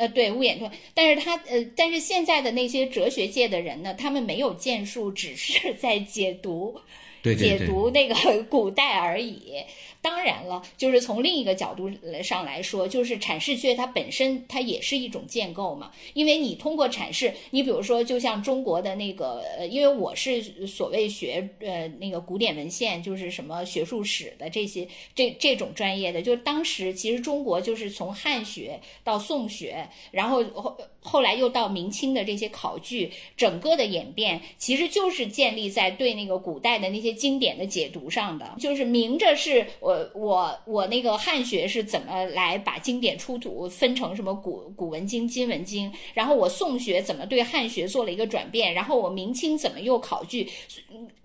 [0.02, 6.76] 呃，对，乌眼通，但是他呃，但是现在的那些哲学界的人呢，他们没有建树，只是 在解读，
[7.22, 9.54] 解读那个 古代而已。
[10.02, 11.88] 当然了，就是从另一个角度
[12.24, 15.92] 上来说，就是阐释学它本身它也是一种建构嘛。
[16.12, 39.64] 因为你通过阐释，你比如说，就像中国的那个，呃，因为我是所谓学呃那个古典文献，就是什么学术史的这些这这种专业的，就是当时其实中国就是从汉学到宋学，然后后后来又到明清的这些考据，整个的演变其实就是建立在对那个古代的那些经典的解读上的，就是明着是。
[39.92, 45.92] 我我我那个汉学是怎么来把经典出土分成什么古古文经、今文经？
[46.14, 48.72] 然后我宋学怎么对汉学做了一个转变？
[48.74, 50.50] 然后我明清怎么又考据？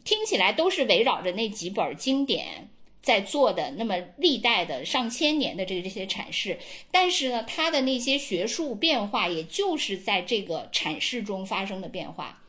[0.03, 2.69] 听起来都是围绕着那几本经典
[3.01, 3.71] 在做的。
[3.77, 6.57] 那么历代的上千年的这这些阐释，
[6.91, 12.41] 但是呢，它的那些学术变化，也就是在这个阐释中发生的变化。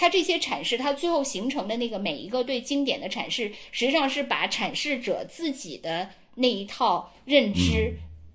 [0.00, 7.92] 它这些阐释，它最后形成的那个每一个对经典的阐释，实际上是把阐释者自己的那一套认知。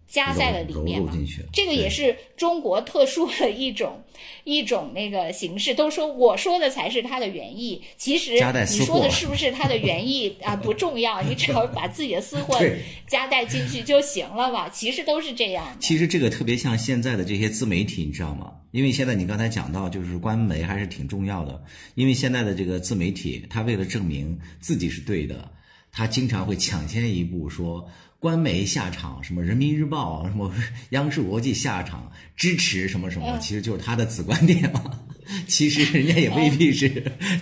[0.07, 1.11] 加在了里面嘛，
[1.51, 4.01] 这个也是中国特殊的一种
[4.43, 5.73] 一种那个形式。
[5.73, 12.57] 都说我说的才是它的原意，其实你说的是不是它的原意 啊不重要，你只要把自己的私货
[13.07, 14.69] 加带进去就行了嘛。
[14.69, 15.75] 其实都是这样。
[15.79, 18.53] 其实这个特别像现在的这些自媒体，你知道吗？
[18.71, 21.61] 因为现在你刚才讲到，就是官媒还是挺重要的。
[21.95, 25.51] 因为现在的这个自媒体，他为了证明自己是对的，
[25.91, 27.85] 他经常会抢先一步说。
[28.25, 30.51] 官媒下场，什么人民日报，什么
[30.89, 34.99] 央视国际下场支持什么什么，其实就是他的子观点嘛。
[35.47, 36.89] 其实人家也未必是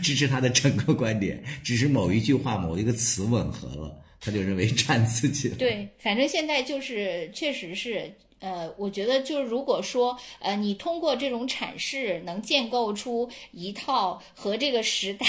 [0.01, 5.55] 支持他的整个观点，只是某一句话、某一个词吻合了，他就认为站自己了。
[5.55, 8.11] 对，反正现在就是确实是。
[8.43, 15.25] 呃，我觉得就是如果说，呃，你通过这种阐释能建构出一套和这个时代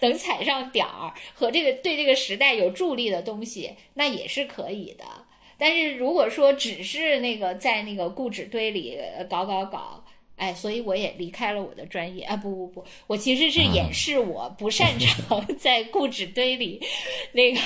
[0.00, 5.04] 能踩上点儿，和这个对这个时代有助力的东西，那也是可以的。
[5.58, 10.02] 但是如果说只是那个在那个固执堆里搞搞搞。
[10.38, 12.36] 哎，所以我也离开了我的专业啊！
[12.36, 16.80] 不不不，我其实是掩饰我不擅长 在固执堆里
[17.32, 17.60] 那个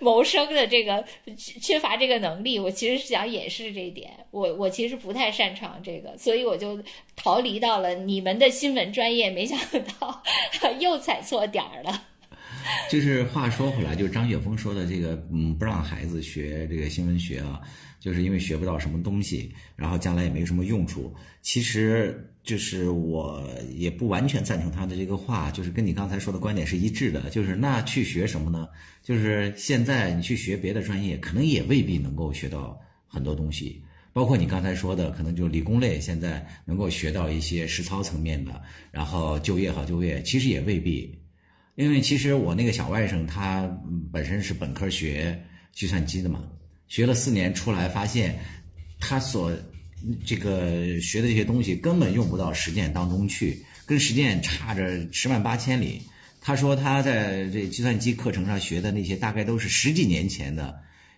[0.00, 1.04] 谋生的这个
[1.36, 2.58] 缺乏这个能力。
[2.58, 6.82] 我其实是想掩饰这一点，我我其实不太擅长这个，所以我就
[7.14, 9.28] 逃离到了你们的新闻专业。
[9.30, 9.58] 没想
[10.00, 10.22] 到
[10.80, 12.04] 又踩错点儿了。
[12.90, 17.60] 就是话说回来，就是张雪峰说的这个，嗯，不让孩子学这个新闻学啊。
[18.00, 21.14] 就是因为学不到什么东西，然后将来也没什么用处。
[21.42, 27.28] 其实，就是我也不完全赞成他的这个话，就是跟你刚才说的观点是一致的。
[27.30, 28.68] 就是那去学什么呢？
[29.02, 33.82] 就是现在你去学别的专业，可能也未必能够学到很多东西。
[34.12, 41.16] 包括你刚才说的，可能就理工类现在能够学到一些实操层面的，然后就业好就业，其实也未必。
[41.76, 43.70] 因为其实我那个小外甥他
[44.12, 45.40] 本身是本科学
[45.72, 46.44] 计算机的嘛。
[46.88, 48.38] 学了四年出来，发现
[48.98, 49.52] 他所
[50.24, 56.02] 这个学的这些东西根本用不到实践当中去，跟实践差着十万八千里。
[56.40, 60.74] 他说他在这计算机课程上学的那些，大概都是十几年前的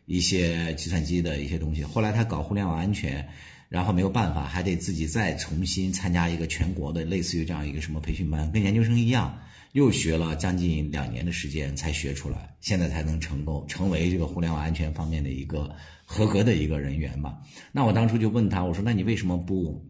[0.07, 1.85] 一些计算机的一些东西。
[1.85, 3.25] 后来他搞互联网安全，
[3.69, 9.39] 然后没有办法，还得自己再重新参加一个全国的类似于这样一个什么培训班，跟研究生一样。
[9.73, 15.71] 又学了将近两年的时间才学出来，现在才能成功成为这个互联网安全方面的一个
[16.05, 17.39] 合格的一个人员吧。
[17.71, 19.85] 那我当初就问他，我说那你为什么不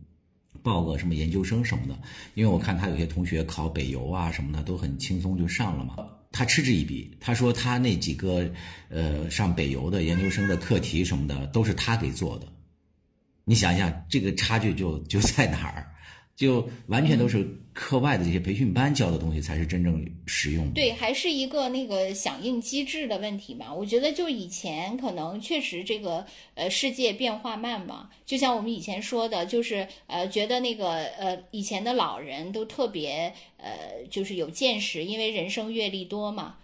[0.62, 1.98] 报个什么研究生什么的？
[2.34, 5.96] 因为我看他有些同学考北邮啊什么的都很轻松就上了嘛。
[6.30, 8.48] 他嗤之以鼻，他说他那几个
[8.88, 12.46] 呃上北邮的研究生的课题什么的都是他给做的。
[13.44, 15.86] 你想想，这个差距就就在哪儿？
[16.40, 20.72] 就完全都是课外的这些培训班教的东西才是真正实用的。
[20.72, 23.74] 对，还是一个那个响应机制的问题嘛。
[23.74, 26.24] 我觉得就以前可能确实这个
[26.54, 36.56] 呃世界变化慢嘛，就像我们以前说的，就是呃觉得那个呃以前的老人都特别呃就是有见识，因为人生阅历多嘛。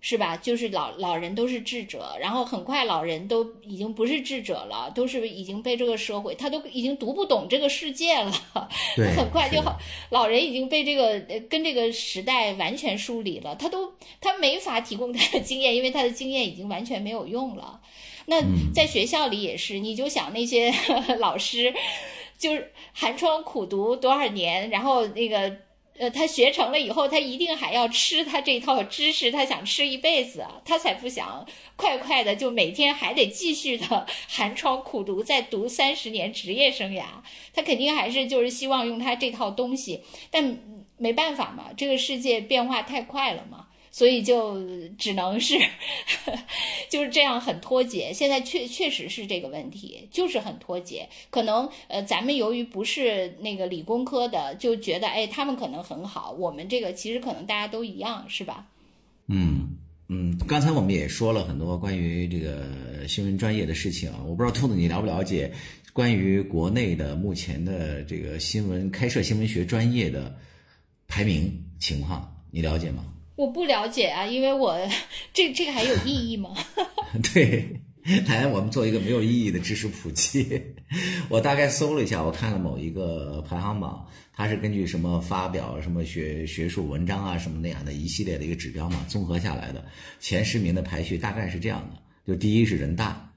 [0.00, 0.36] 是吧？
[0.36, 8.32] 就是老老人都是智者，然后很快老人都已经不是智者了，都是已经被这个社会，他都已经读不懂这个世界了。
[8.94, 9.76] 对，很快就好，
[10.10, 17.80] 老人已经被这个跟这个时代完全疏离了，他都他没法提供他的经验，因为他的经验已经完全没有用了。
[18.26, 18.40] 那
[18.72, 20.72] 在学校里也是，你就想那些
[21.18, 21.74] 老师，
[22.38, 25.67] 就是寒窗苦读多少年，然后那个。
[25.98, 37.02] 呃，他学成了以后，他一定还要吃他这套知识，他想吃一辈子，他才不想快快的就每天还得继续的 寒窗苦读，再读三十年职业生涯。
[37.52, 40.58] 他肯定还是就是希望用他这套东西，但
[40.96, 43.57] 没办法嘛，这个世界变化太快了嘛。
[43.90, 44.58] 所以就
[44.98, 45.54] 只能是
[46.88, 51.08] 就是这样很脱节，现在确确实是这个问题，就是很脱节。
[51.30, 58.66] 可能呃，咱们由于不是那个理工科的，就觉得哎，他们可能很好，我们这个其实可能大家都一样，是吧？
[59.26, 59.76] 嗯
[60.08, 65.52] 嗯，刚才我们也说了很多关于这个新闻专业的事情啊，我不知道兔子你了不了解
[65.92, 70.34] 关于国内的目前的这个新闻开设新闻学专业的
[71.06, 73.04] 排名情况，你了解吗？
[73.38, 74.76] 我不了解啊，因为我
[75.32, 76.50] 这这个还有意义吗？
[77.32, 77.80] 对，
[78.26, 80.60] 来我们做一个没有意义的知识普及。
[81.30, 89.86] 我大概搜了一下，我看了某一个排行榜，它是根据什么发表什么学学术文章啊什么那样的一系列的一个指标嘛，综合下来的
[90.18, 93.32] 前十名的排序大概是这样的：就第一是人大，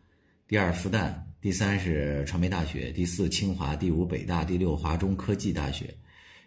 [0.48, 5.94] 第二复旦，第三是传媒大学，第四清华，第五北大，第六华中科技大学。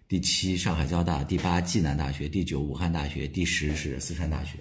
[0.07, 4.59] 第七，上海交大；第八，暨南大学；第九，武汉大学；第十是四川大学。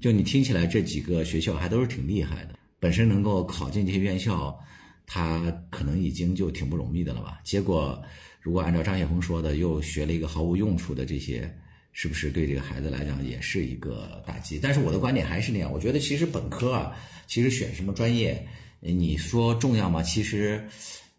[0.00, 2.58] 就你听起来，这几个学校还都是挺厉害的。
[2.80, 4.58] 本身能够考进这些院校，
[5.06, 7.40] 他可能已经就挺不容易的了吧？
[7.44, 8.02] 结果，
[8.40, 11.48] 如果按照张雪峰说的，又学了一个毫无用处的这些，
[11.92, 14.58] 是不是对这个孩子来讲也是一个打击？
[14.60, 16.92] 但是我的观点还是那样，我觉得其实本科啊，
[17.28, 18.46] 其实选什么专业，
[18.80, 20.02] 你说重要吗？
[20.02, 20.68] 其实，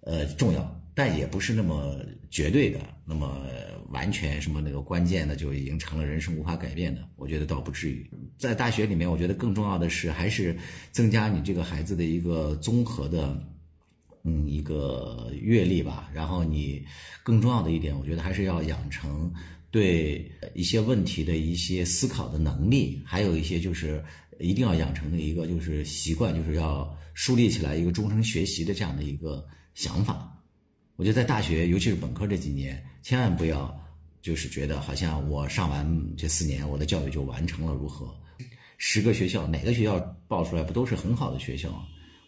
[0.02, 0.74] 呃，重要。
[0.94, 1.96] 但也不是那么
[2.30, 3.46] 绝对的，那么
[3.90, 8.10] 完全什么那个关键的就已经成了人生无法改变的，我觉得倒不至于。
[8.38, 10.56] 在大学里面，我觉得更重要的是还是
[10.92, 13.42] 增加你这个孩子的一个综合的，
[14.24, 16.10] 嗯，一个阅历吧。
[16.14, 16.86] 然后你
[17.24, 19.34] 更重要的一点，我觉得还是要养成
[19.72, 24.04] 对一些问题的一些思考的能力，还有一些就是
[24.40, 30.34] 一定要养成的一个就是习惯，就是要树立起来一个终生学习的这样的一个想法。
[30.98, 33.74] 我觉得在大学，尤其是本科这几年，千万不要
[34.20, 38.14] 就是觉得好像我上完这四年，我的教育就完成了如何？
[38.80, 41.70] 十个学校哪个学校报出来不都是很好的学校？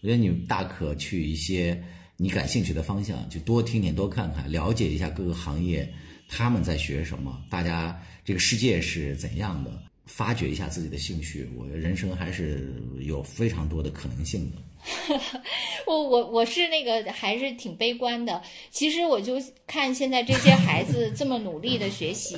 [0.01, 1.83] 我觉得你大可去一些
[2.15, 5.91] 你感兴趣的方向，就多听听、多看看，了解一下各个行业
[6.27, 11.49] 他们在学什么，大家这个世界是怎样的，发掘一下自己的兴趣。
[11.57, 14.57] 我觉得人生还是有非常多的可能性的。
[15.85, 18.41] 我我我是那个还是挺悲观的。
[18.71, 22.37] 其实我就看现在这些孩子这么努力的学习，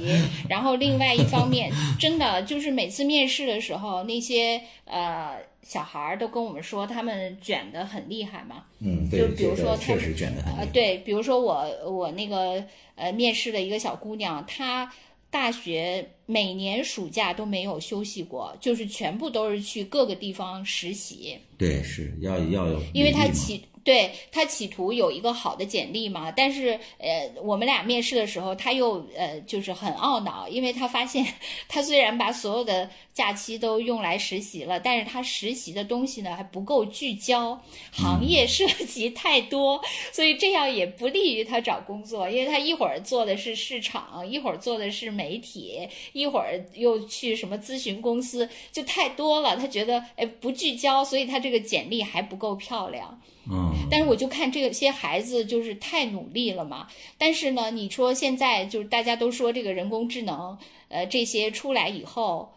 [0.49, 8.65] 然后另外一方面，真的就是每次面试的时候，那些呃小孩儿都跟我们说他们卷的很厉害嘛。
[8.79, 10.65] 嗯，就比如说确实卷的很厉害。
[10.65, 12.63] 对，比如说我我那个
[12.95, 14.91] 呃面试的一个小姑娘，她。
[15.31, 21.35] 大学每年暑假都没有休息过，就是全部都是去各个地方实习。
[21.57, 23.63] 对，是要要有，因为他起。
[23.83, 31.25] 对他企图有一个好的简历嘛，但是呃，我们俩面试的时候，他又呃就是很懊恼，因为他发现
[31.67, 37.59] 他虽然把所有的假期都用来实习了，但是他实习的东西呢还不够聚焦，
[37.91, 53.19] 行业涉及太多，所以这样也不利于他找工作，因为他一会儿做的是市场，一会儿做的是媒体，一会儿又去什么咨询公司，就太多了，他觉得哎不聚焦，所以他这个简历还不够漂亮。
[53.49, 56.87] 嗯，但是我就看这些孩子就是太努力了嘛。
[57.17, 60.57] 但是呢，你说现在就是大家都说这个人工智能，
[60.89, 62.53] 呃，这些出来以后，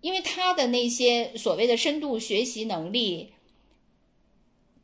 [0.00, 3.32] 因为他的那些所谓的深度学习能力，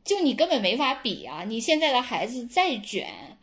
[0.03, 1.45] 就你根本没法比啊。
[1.47, 3.37] 你现在的孩子再卷，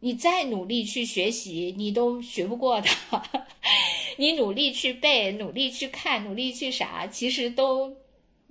[0.00, 3.22] 你再努力去学习，你都学不过他。
[4.16, 7.96] 你努力去背，努力去看，努力去啥，其实都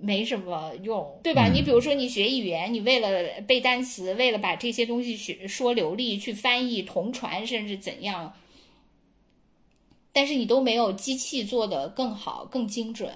[0.00, 1.48] 没什么用，对吧？
[1.52, 8.32] 你比如说，你学语言，你为了背单词，为了把这些东西学说流利，去翻译、同传，甚至怎样，
[10.12, 13.12] 但是你都没有机器做的更好、更精准。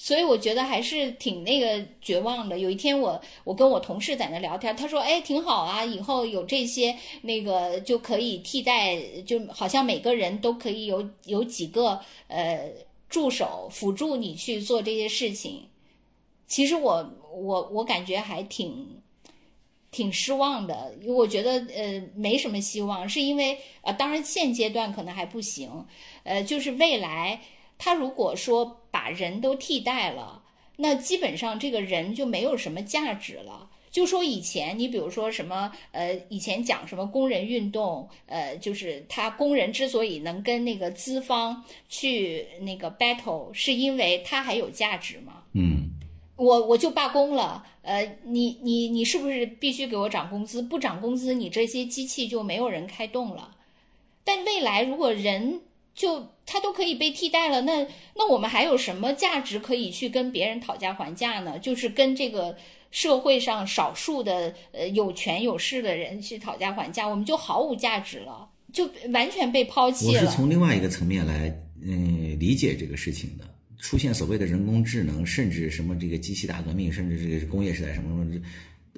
[0.00, 2.58] 所以我觉得还是挺那个绝望的。
[2.58, 11.98] 有一天我我跟我同事在那聊天，他说：“哎，挺好啊，以后有这些那个就可以替代，就好像每个人都可以有有几个
[12.28, 12.70] 呃
[13.08, 15.62] 助手辅助你去做这些事情。”
[16.48, 19.00] 其实我我我感觉还挺
[19.92, 25.86] 挺失望的，我觉得呃没什么希望，是因为呃当然现阶段可能还不行，
[26.24, 27.40] 呃就是未来。
[27.80, 30.42] 他如果说把人都替代了，
[30.78, 33.70] 那基本上这个人就没有什么价值了。
[33.90, 45.44] 就说以前，你比如说什么，呃，以前讲什么工人运动，呃，就是他工人之所以能跟那个资方去那个 battle，是因为他还有价值吗？
[45.52, 45.88] 嗯，
[46.38, 50.62] 我我就罢工了，呃，你你你是不是必须给我涨工资？
[50.62, 53.56] 不涨工资，你这些机器就没有人开动了。
[54.22, 55.62] 但未来如果人
[55.94, 57.84] 就他都可以被替代了，那
[58.14, 61.58] 那我们还有什么价值可以去跟别人讨价还价呢？
[61.58, 62.56] 就是跟这个
[62.92, 70.20] 社会上少数的呃有权有势的人去讨价还价，我们就毫无价值了，就完全被抛弃了。
[70.22, 73.44] 我是从另外一个层面来嗯理解这个事情的。
[73.78, 78.44] 出现所谓的人工智能，甚至什么这个机器大革命，甚至这个工业时代什么什么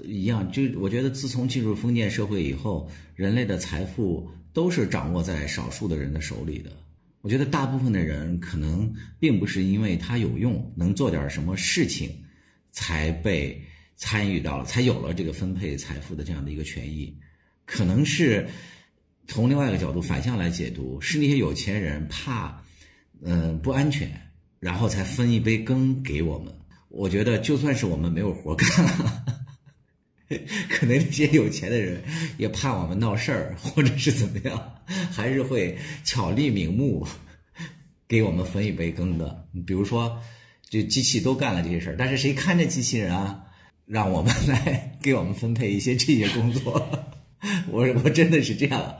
[0.02, 6.70] 一样，就我觉得自从进入封建社会以后，人类的财富都是掌握在少数的人的手里的。
[7.20, 12.10] 我觉得大部分的人可能并不是因为他有用，能做点什么事情，
[12.72, 13.62] 才被
[13.96, 17.14] 参与到了，才有了这个分配财富的这样的一个权益。
[17.66, 18.48] 可能是
[19.26, 22.64] 从另外一个角度反向来解读，是那些有钱人怕，
[23.22, 24.10] 嗯，不安全，
[24.60, 26.54] 然后才分一杯羹给我们。
[26.88, 29.24] 我觉得就算是我们没有活干了。
[30.70, 32.00] 可能那些有钱的人
[32.38, 34.74] 也怕我们闹事儿，或者是怎么样，
[35.10, 37.04] 还是会巧立名目
[38.06, 39.48] 给我们分一杯羹的。
[39.66, 40.20] 比如说，
[40.68, 43.42] 这机器都干了这些事儿，但是谁看着机器人啊？
[43.86, 46.88] 让我们 来给我们分配一些这些工作。
[47.68, 48.98] 我我真的是这样。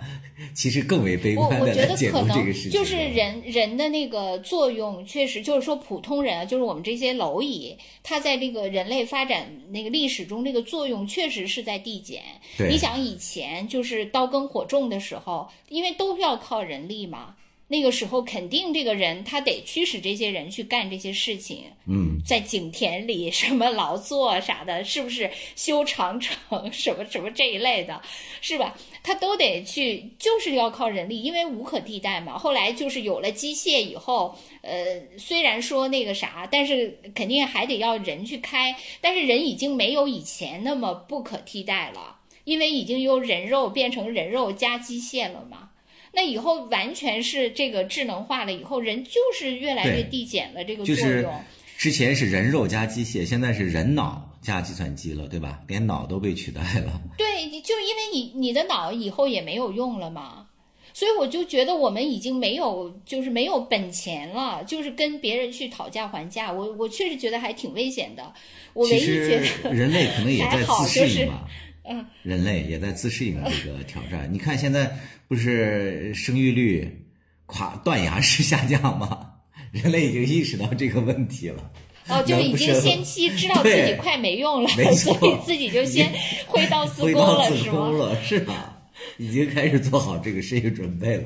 [0.55, 12.23] 其实更为悲观的来解读这个事情，就是人人的那个作用，确实就是说普通人啊，就是我们这些蝼蚁，它在这个人类发展那个历史中，这个作用确实是在递减。
[12.69, 17.37] 你想以前就是刀耕火种的时候，因为都要靠人力嘛。
[17.73, 26.37] 那个时候肯定这个人他得驱使这些人去干这些事情，嗯，在井田里什么劳作啥的，是不是修长城
[26.73, 28.03] 什么什么这一类的，
[28.41, 28.77] 是吧？
[29.05, 32.37] 他都得去，就是要靠人力，因为无可替代嘛。
[32.37, 45.70] 后来就是有了机械以后，呃，虽然说那个啥，但是肯定还得要人去开，但是人已经没有以前那么不可替代了，因为已经由人肉变成人肉加机械了嘛。
[46.13, 51.33] 那以后完全是这个智能化了，以后人就是越来越递减了这个作用。
[51.79, 55.61] 之前是人肉加机械，现在是人脑加计算机了，对吧？
[55.67, 57.01] 连脑都被取代了。
[57.17, 60.47] 对，就因为你你的脑以后也没有用了嘛，
[60.93, 66.53] 所以我就觉得我们已经没有就是没有本钱了，就是跟别人去讨价还价。
[66.53, 68.31] 我我确实觉得还挺危险的。
[68.75, 71.47] 我唯一觉得人类可能也在自适应嘛。
[71.91, 73.35] 嗯，人类也在自适应
[73.65, 74.27] 这个挑战。
[74.33, 74.91] 你看现在。
[75.31, 77.07] 不是生育率
[77.47, 79.31] 垮断崖式下降吗？
[79.71, 81.71] 人类已经意识到这个问题了。
[82.09, 86.13] 哦，就已经先期知道自己快没用了，所以自己就先
[86.49, 88.17] 挥刀自宫了，是吗？
[88.25, 88.83] 是吧，
[89.19, 91.23] 已经开始做好这个事业准备了。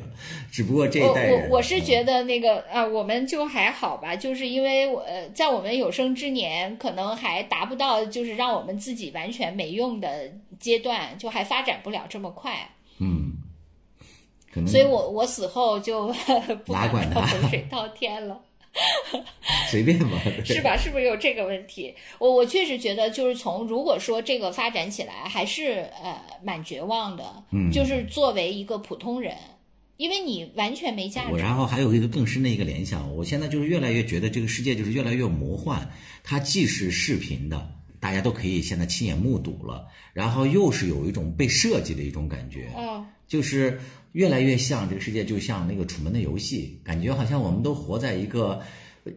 [0.53, 5.03] 只不过这一代人，我我是觉得那个啊，我们就还好吧，就是因为我
[5.33, 12.71] 在我们有生之年，可能还达不到就是让我们自己完全没用的阶段，就还发展不了这么快。
[12.99, 13.33] 嗯。
[14.69, 16.15] 所以我我死后就
[16.69, 18.41] 哪管他洪水滔天了，
[19.69, 20.11] 随便吧，
[20.47, 20.77] 是吧？
[20.77, 21.93] 是不是有这个问题？
[22.21, 27.43] 我我确实觉得，就是从如果说这个发展起来，还是呃蛮绝望的。
[27.51, 29.37] 嗯，就是作为一个普通人，
[29.97, 31.33] 因为你完全没价值。
[31.33, 35.91] 我然后还有一个更深的一个联想，我现在就是越来越觉得这个世界就是越来越魔幻。
[36.23, 37.73] 它既是视频的，
[38.05, 42.69] 大家都可以现在亲眼目睹了，然后又是有一种被设计的一种感觉。
[42.77, 43.81] 嗯，就是。
[44.15, 48.63] 越来越像这个世界，就像那个楚门的游戏，感觉好像我们都活在一个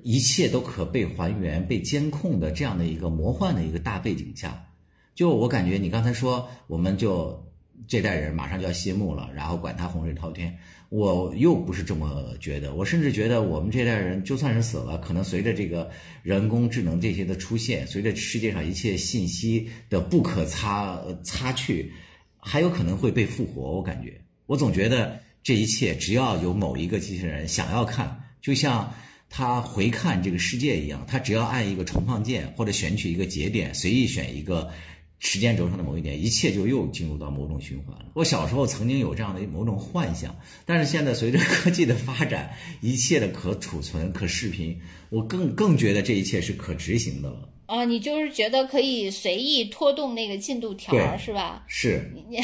[0.01, 4.65] 一切都可被还原、被监控的这样的一个魔幻的一个大背景下。
[5.13, 7.45] 就我感觉，你刚才说，我们就
[7.87, 10.57] 这代人马上就要谢幕了，然后管他洪水滔天。
[10.89, 15.89] 我又不是这么觉得，我甚至觉得我们这代人就算是死了，可能随着这个
[16.23, 21.91] 人工智能这些的出现，随着世界上一切信息的不可擦擦去，
[22.39, 23.75] 还有可能会被复活。
[23.75, 24.13] 我感觉，
[24.45, 28.89] 我总觉得这一切只要有某一个机器人想要看，就像
[29.29, 34.71] 他回看这个世界一样，他只要按一个重放键或者选取一个节点，随意选一个。
[35.19, 38.05] 时间轴上的某一点，一切就又进入到某种循环了。
[38.13, 42.51] 我小时候曾经有这样的某种幻想，但是现在随着科技的发展，
[42.81, 47.49] 一切的可储存、可视频，我更更觉得这一切是可执行的了。
[47.65, 51.65] 啊，你就是觉得可以随意拖动那个进度条，是吧？
[51.67, 52.09] 是。
[52.15, 52.37] 你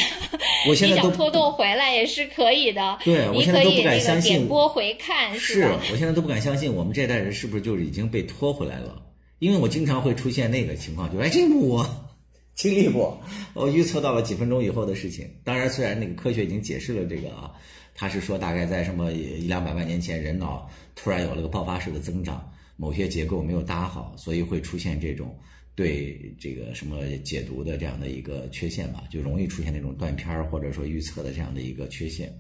[0.67, 2.97] 我现在想拖动回来也是可以的。
[3.05, 4.33] 对，我现在都不敢相信。
[4.33, 5.79] 点播回看是吧？
[5.91, 9.01] 我现在都不敢相信，我们这代人是不是就是已经被拖回来了？
[9.39, 12.02] 因为我经常会出现那个情况，就哎，这幕我。
[12.55, 13.21] 经历过，
[13.53, 15.27] 我预测到了几分钟以后的事情。
[15.43, 17.51] 当然，虽然那个科学已经解释了这个啊，
[17.95, 25.35] 他是说大概在什么一两百万年前，人脑突然有了个爆发式的增长，某些结构没有搭好，所以会出现这种
[25.75, 32.31] 对这个什么解读的这样的一个缺陷吧，就容易出现那种断片儿或者说预测的这样的一个缺陷。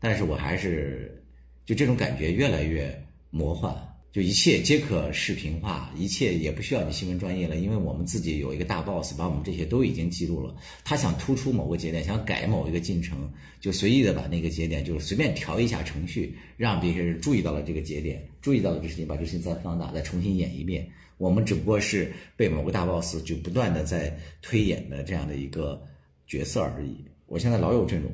[0.00, 1.22] 但是我还是
[1.64, 2.92] 就这种感觉越来越
[3.30, 3.72] 魔幻。
[4.12, 10.52] 就一切皆可视频化，一切也不需要你新闻专业了，因为我们自己有一个大 boss，把我们这些都已经记录了。
[10.84, 20.90] 他想突出某个节点，想改某一个进程，就随意的把那个节点，就是随便调一下程序，让别人注意到了这个节点，注意到了这事情，把这事情再放大，再重新演一遍。
[21.16, 25.80] 我们只不过是被某个大 boss 就不断的在推演的这样的一个
[26.26, 27.04] 角色而已。
[27.26, 28.10] 我现在老有这种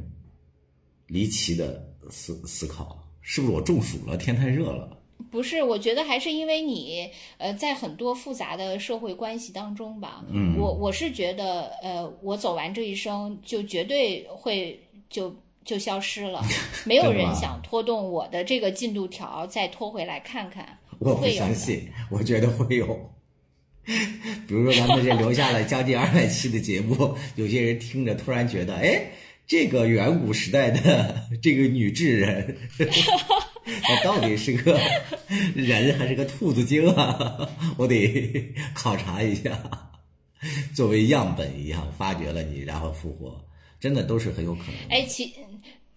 [1.07, 4.15] 离奇的思思考，是不是我中暑了？
[4.19, 4.96] 天太热了。
[5.37, 10.24] 不是，我觉得还是因为你，呃，在很多复杂的社会关系当中吧。
[10.32, 14.80] 嗯，我我是觉得，呃，我走完这一生就绝对会
[15.11, 16.43] 就就消失了，
[16.87, 20.78] 没有人想拖动我的这个进度条再拖回来看看。
[21.01, 22.99] 我不相信，我觉得会有。
[23.84, 29.11] 比如说，咱们这留下了将近二百期的节目，有些人听着突然觉得，哎，
[29.47, 32.57] 这个远古时代的 这个女智人。
[33.89, 34.79] 那到底是个
[35.55, 37.49] 人还是个兔子精啊？
[37.77, 39.61] 我得 考察一下，
[40.75, 43.45] 作为样本一样发掘了你，然后复活，
[43.81, 44.75] 真的都是很有可能。
[44.89, 45.35] 哎，其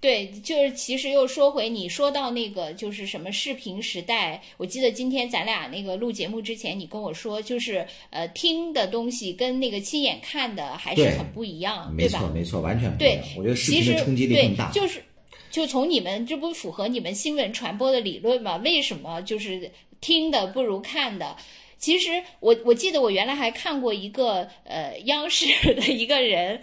[0.01, 4.41] 对，就是其实又说回你说到那个，就是什么视频时代。
[4.57, 12.19] 我记得今天咱俩那个录节目之前，你跟我说，就是呃，听的东西跟那个亲眼看的还是很不一样，对吧？
[12.19, 13.17] 没错，没错，完全不一样。
[13.37, 14.71] 我觉得视频的冲击力更大。
[14.71, 15.03] 就是。
[15.49, 18.57] 就从你们这不符合你们新闻传播的理论吗？
[18.57, 21.35] 为什么就是听的不如看的？
[21.77, 26.61] 其实我我记得我原来还看过一个呃央视的一个人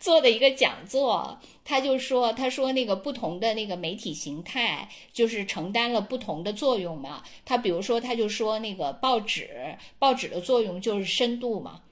[0.00, 7.22] 做的一个讲座，他就说他说那个不同的那个媒体形态就是承担了不同的作用嘛。
[7.44, 11.82] 他比如说他就说那个报纸报纸的作用就是深度嘛。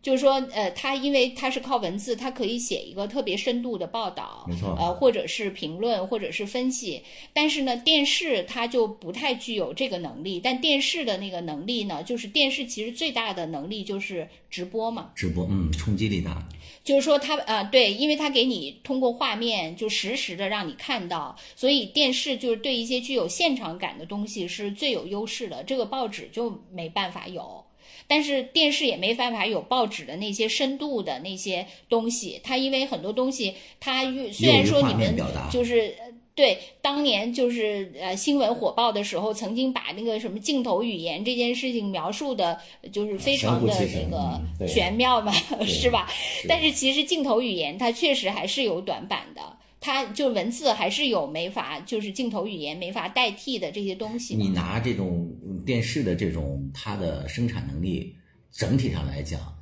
[0.00, 7.02] 就是说，呃，他因为他是靠文字，他可以写一个特别深度的报道，没错，呃，或者是评论，或者是分析。
[7.32, 10.40] 但是呢，电视它就不太具有这个能力。
[10.40, 16.46] 但电视的那个能力呢，就是电视其实最大的能力就是直播嘛，直播，嗯，冲击力大。
[16.84, 25.62] 就是说，它啊，对，因为它给你通过画面就实时的让你看到，所以电视就是对一些具有现场感的东西是最有优势的。
[25.64, 27.62] 这个报纸就没办法有。
[28.08, 34.02] 但是电视也没办法有报纸的那些深度的那些东西，它因为很多东西，它
[34.32, 35.14] 虽然说你们
[35.50, 35.94] 就是
[36.34, 42.58] 对当年就是呃新闻火爆的时候，曾经把那个什么镜头语言这件事情描述的，
[42.90, 45.30] 就是非常的那个玄妙嘛，
[45.66, 46.10] 是吧？
[46.48, 49.57] 但是其实镜头语言它确实还是有短板的。
[49.80, 54.34] 它就文字还是有没法，就是镜头语言没法代替的这些东西。
[54.34, 55.30] 你拿这种
[55.64, 58.14] 电视的这种它的生产能力，
[58.50, 59.56] 整体上来讲，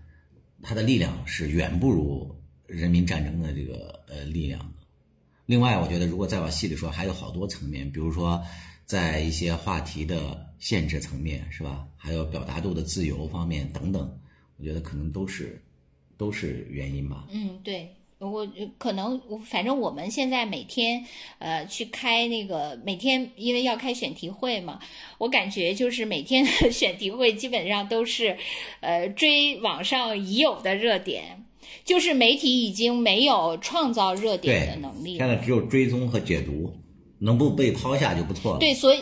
[0.62, 2.34] 它的力量是远不如
[2.66, 4.86] 人民战争的这个呃力量的。
[5.44, 8.42] 另外，我觉得如果再往细里说，还有好多层面，比如说
[8.84, 11.86] 在一些话题的限制层面，是吧？
[11.96, 14.18] 还有表达度的自由方面等等，
[14.56, 15.62] 我觉得可能都是
[16.16, 17.28] 都是原因吧。
[17.30, 17.94] 嗯，对。
[18.18, 18.48] 我
[18.78, 21.04] 可能，反正我们现在每天，
[21.38, 24.80] 呃，去开那个每天，因为要开选题会嘛，
[25.18, 28.36] 我感觉就是每天的 选题会基本上都是，
[28.80, 31.44] 呃，追网上已有的热点，
[31.84, 36.72] 就是媒体已经没有创造热点的能力，现在只有追踪和解读，
[37.18, 38.58] 能不被抛下就不错了。
[38.58, 39.00] 对，所以。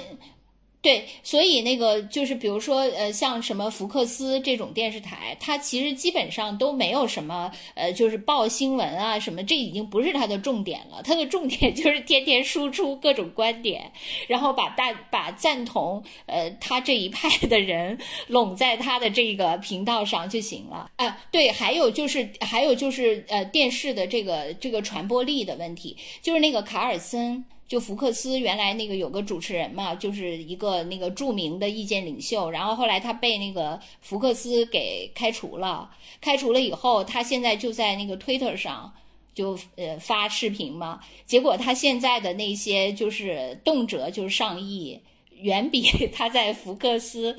[0.84, 11.00] 对，所以那个就是比如说，呃，像什么福克斯这种电视台，它其实基本上都没有什么，呃，就是报新闻啊什么，这已经不是它的重点了。
[11.02, 13.90] 它的重点 就是天天输出各种观点，
[14.28, 17.98] 然后把大把赞同呃他这一派的人
[18.28, 20.90] 拢在他的这个频道上就行了。
[20.96, 27.46] 啊，对，还有就是还有就是呃电视的这个这个传播力的问题，就是那个卡尔森。
[27.66, 35.90] 就福克斯原来那个有个主持人嘛，就是一个那个著名的意见领袖，然后后来他被那个福克斯给开除了。
[36.20, 38.92] 开除了以后，他现在就在那个 Twitter 上
[39.34, 41.00] 就呃发视频嘛。
[41.24, 45.00] 结果他现在的那些就是动辄就是上亿，
[45.38, 45.82] 远比
[46.14, 47.34] 他在福克斯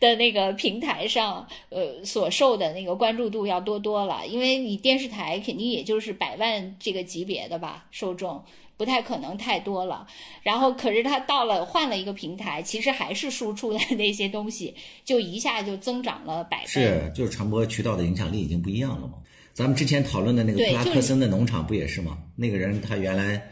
[0.00, 4.26] 的那个平台上呃所受的那个关注度要多多了。
[4.26, 8.42] 因为你电视台肯定也就是百万这个级别的吧受众。
[8.78, 10.06] 不太可能太多了，
[10.42, 14.74] 然后可是他到了换了一个平台，其实还是输出的那些东西，
[15.04, 16.66] 就一下就增长了百倍。
[16.68, 19.14] 是，就是传播渠道的影响力已经不一样了嘛。
[19.52, 22.16] 咱们之前讨论的那个布拉克森的农场不也是吗？
[22.36, 23.42] 那个人他原来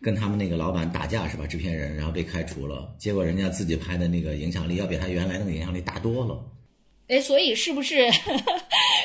[0.00, 1.44] 跟他们那个老板打架是吧？
[1.48, 6.40] 制片人，然后被开除了，结果人家自己拍的那个影响力要比他原来那个影响力大多了。
[7.08, 8.10] 哎，所以是不是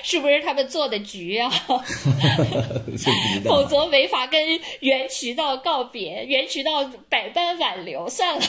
[0.04, 1.50] 是不是他们做的局啊？
[3.46, 4.42] 否则没法跟
[4.80, 8.44] 原渠道告别，原渠道百般挽留，算了，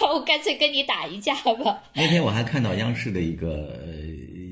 [0.00, 1.82] 我干脆跟你打一架吧。
[1.92, 3.78] 那天我还看到央视的一个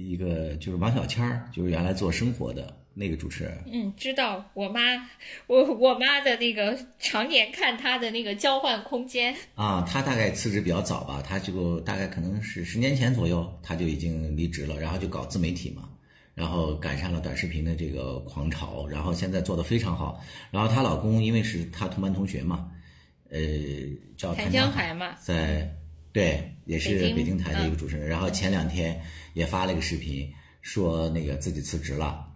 [0.08, 2.79] 一个就是王小谦儿，就是原来做生活的。
[2.92, 4.80] 那个主持人，嗯，知道我妈，
[5.46, 9.34] 我我妈的那个常年看她的那个交换空间。
[9.54, 15.88] 啊，她大概辞职比较早吧，她就大概可能是十年前左右她就已经离职了，然后就搞自媒体嘛，
[16.34, 22.68] 然后赶上了短视频的这个狂潮，然后现在做的非常好，然后她老公因为是她同班同学嘛，
[23.30, 23.38] 呃，
[24.16, 25.72] 叫谭江海嘛，在
[26.12, 29.00] 对，也是北京台的一个主持人，然后前两天
[29.32, 30.28] 也发了一个视频，
[30.60, 32.26] 说那个自己辞职了。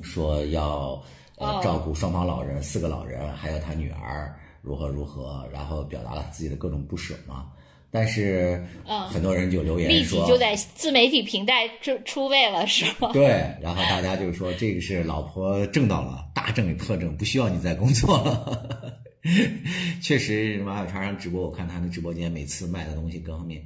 [0.00, 1.02] 说要
[1.36, 7.48] 呃照顾双方老人，四个老人，还有他女儿如何如何，然后表达了自己的各种不舍嘛。
[7.94, 8.64] 但是，
[9.10, 13.10] 很多人就留言说，立即就在自媒体平台出出位了，是吗？
[13.12, 18.98] 对，然后大家就说这个是老婆挣到了大正特挣，不需要你再工作了。
[20.00, 23.62] 确实，马小川上直播，我看他的直播间每次卖的东西各方面，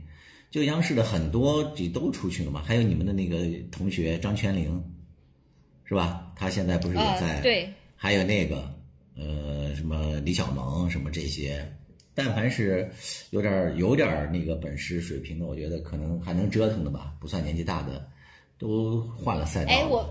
[0.50, 2.60] 就央视的很多也都出去了嘛。
[2.64, 3.38] 还有你们的那个
[3.70, 4.82] 同学张泉灵。
[5.88, 6.30] 是吧？
[6.36, 7.40] 他现在不是也在？
[7.40, 8.70] 对，还有那个，
[9.16, 11.66] 呃，什么李小萌什么这些，
[12.14, 12.90] 但凡是
[13.30, 18.06] 有点有点那个本事水平的，我觉得可能还能折腾的吧，不算年纪大的，
[18.58, 19.72] 都换了赛道。
[19.72, 20.10] 哎，我。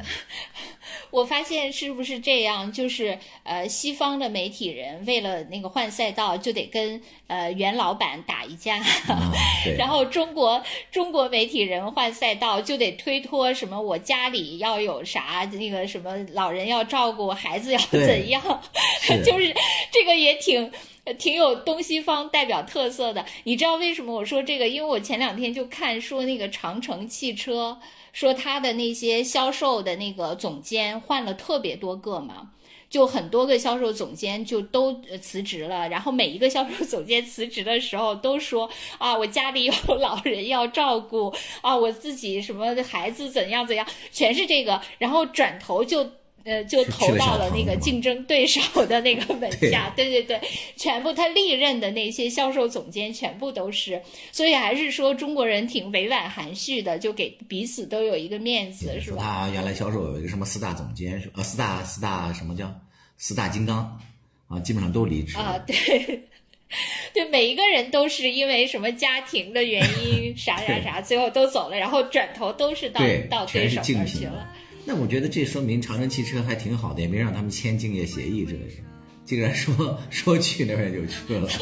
[1.12, 2.72] 我发现是不是这样？
[2.72, 8.82] 就是呃，西方的媒体人为了那个换赛道，就得跟呃原老板打一架，
[9.78, 10.62] 然后中国
[10.92, 18.42] 中国媒体人换赛道就得推脱什么我家里要有啥那个什么老人要照顾，孩子要怎样，
[19.24, 19.56] 就是
[19.92, 20.72] 这个也挺
[21.18, 23.26] 挺有东西方代表特色的。
[23.44, 24.68] 你知道为什么我说这个？
[24.68, 27.80] 因为我前两天就看说那个长城汽车。
[28.16, 32.52] 说他的那些销售的那个总监换了特别多个嘛，
[32.90, 46.10] 就很多个销售总监就都辞职了，然后每一个销售总监辞职的时候都说啊，我家里有 老人要照顾啊，我自己什么孩子怎样怎样，全是这个，然后转头就。
[46.46, 50.40] 呃，就投到了那个竞争对手的那个门下，对对对，
[50.78, 54.00] 全部他历任的那些销售总监全部都是，
[54.32, 59.24] 所以还是说中国人挺委婉含蓄的，就给彼此都有一个面子，是吧？
[59.24, 62.72] 啊原来销售有一个什么四大总监是呃四大四大什么叫
[63.18, 64.00] 四大金刚
[64.48, 65.76] 啊，基本上都离职啊，对，
[67.12, 73.02] 对，每一个人都是因为什么家庭的原因 啥啥啥，最后都走了，然后转头都是到
[73.32, 74.48] 到对手那去了。
[74.86, 78.84] 那我觉得这说明长城汽车还挺好的，也没让他们签竞业协议之类的，
[79.26, 81.50] 竟然说 说去那边就去了，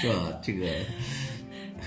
[0.00, 0.40] 是吧？
[0.42, 0.66] 这个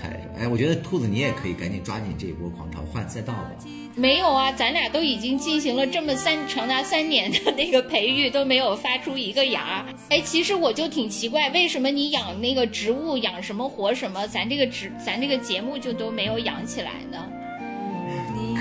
[0.00, 0.08] 太……
[0.38, 3.50] 哎，我觉得兔子你也可以赶紧抓紧这一波狂潮换赛道吧。
[3.94, 9.84] 没有啊，咱俩都已经进行了这么三长达三年的那个培育，都没有发出一个芽。
[10.08, 17.18] 哎，其实我就挺奇怪，为什么你养那个植物养什么活什么，咱这个植咱这个节目就都没有养起来呢？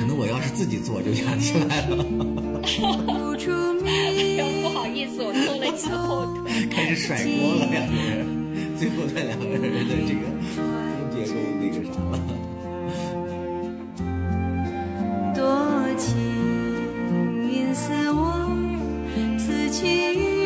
[0.02, 2.03] 可能我要是自己做就想起来了。
[4.64, 6.52] 不好意思，我拖了一次后腿。
[6.72, 8.26] 开始甩锅了，两个人，
[8.80, 9.68] 最后在两个人的
[10.07, 10.22] 这个
[10.56, 10.65] 分
[11.14, 12.18] 别都那个啥了。
[15.36, 15.40] 多
[15.99, 16.07] 情
[17.53, 18.49] 应似我，
[19.38, 20.41] 此情。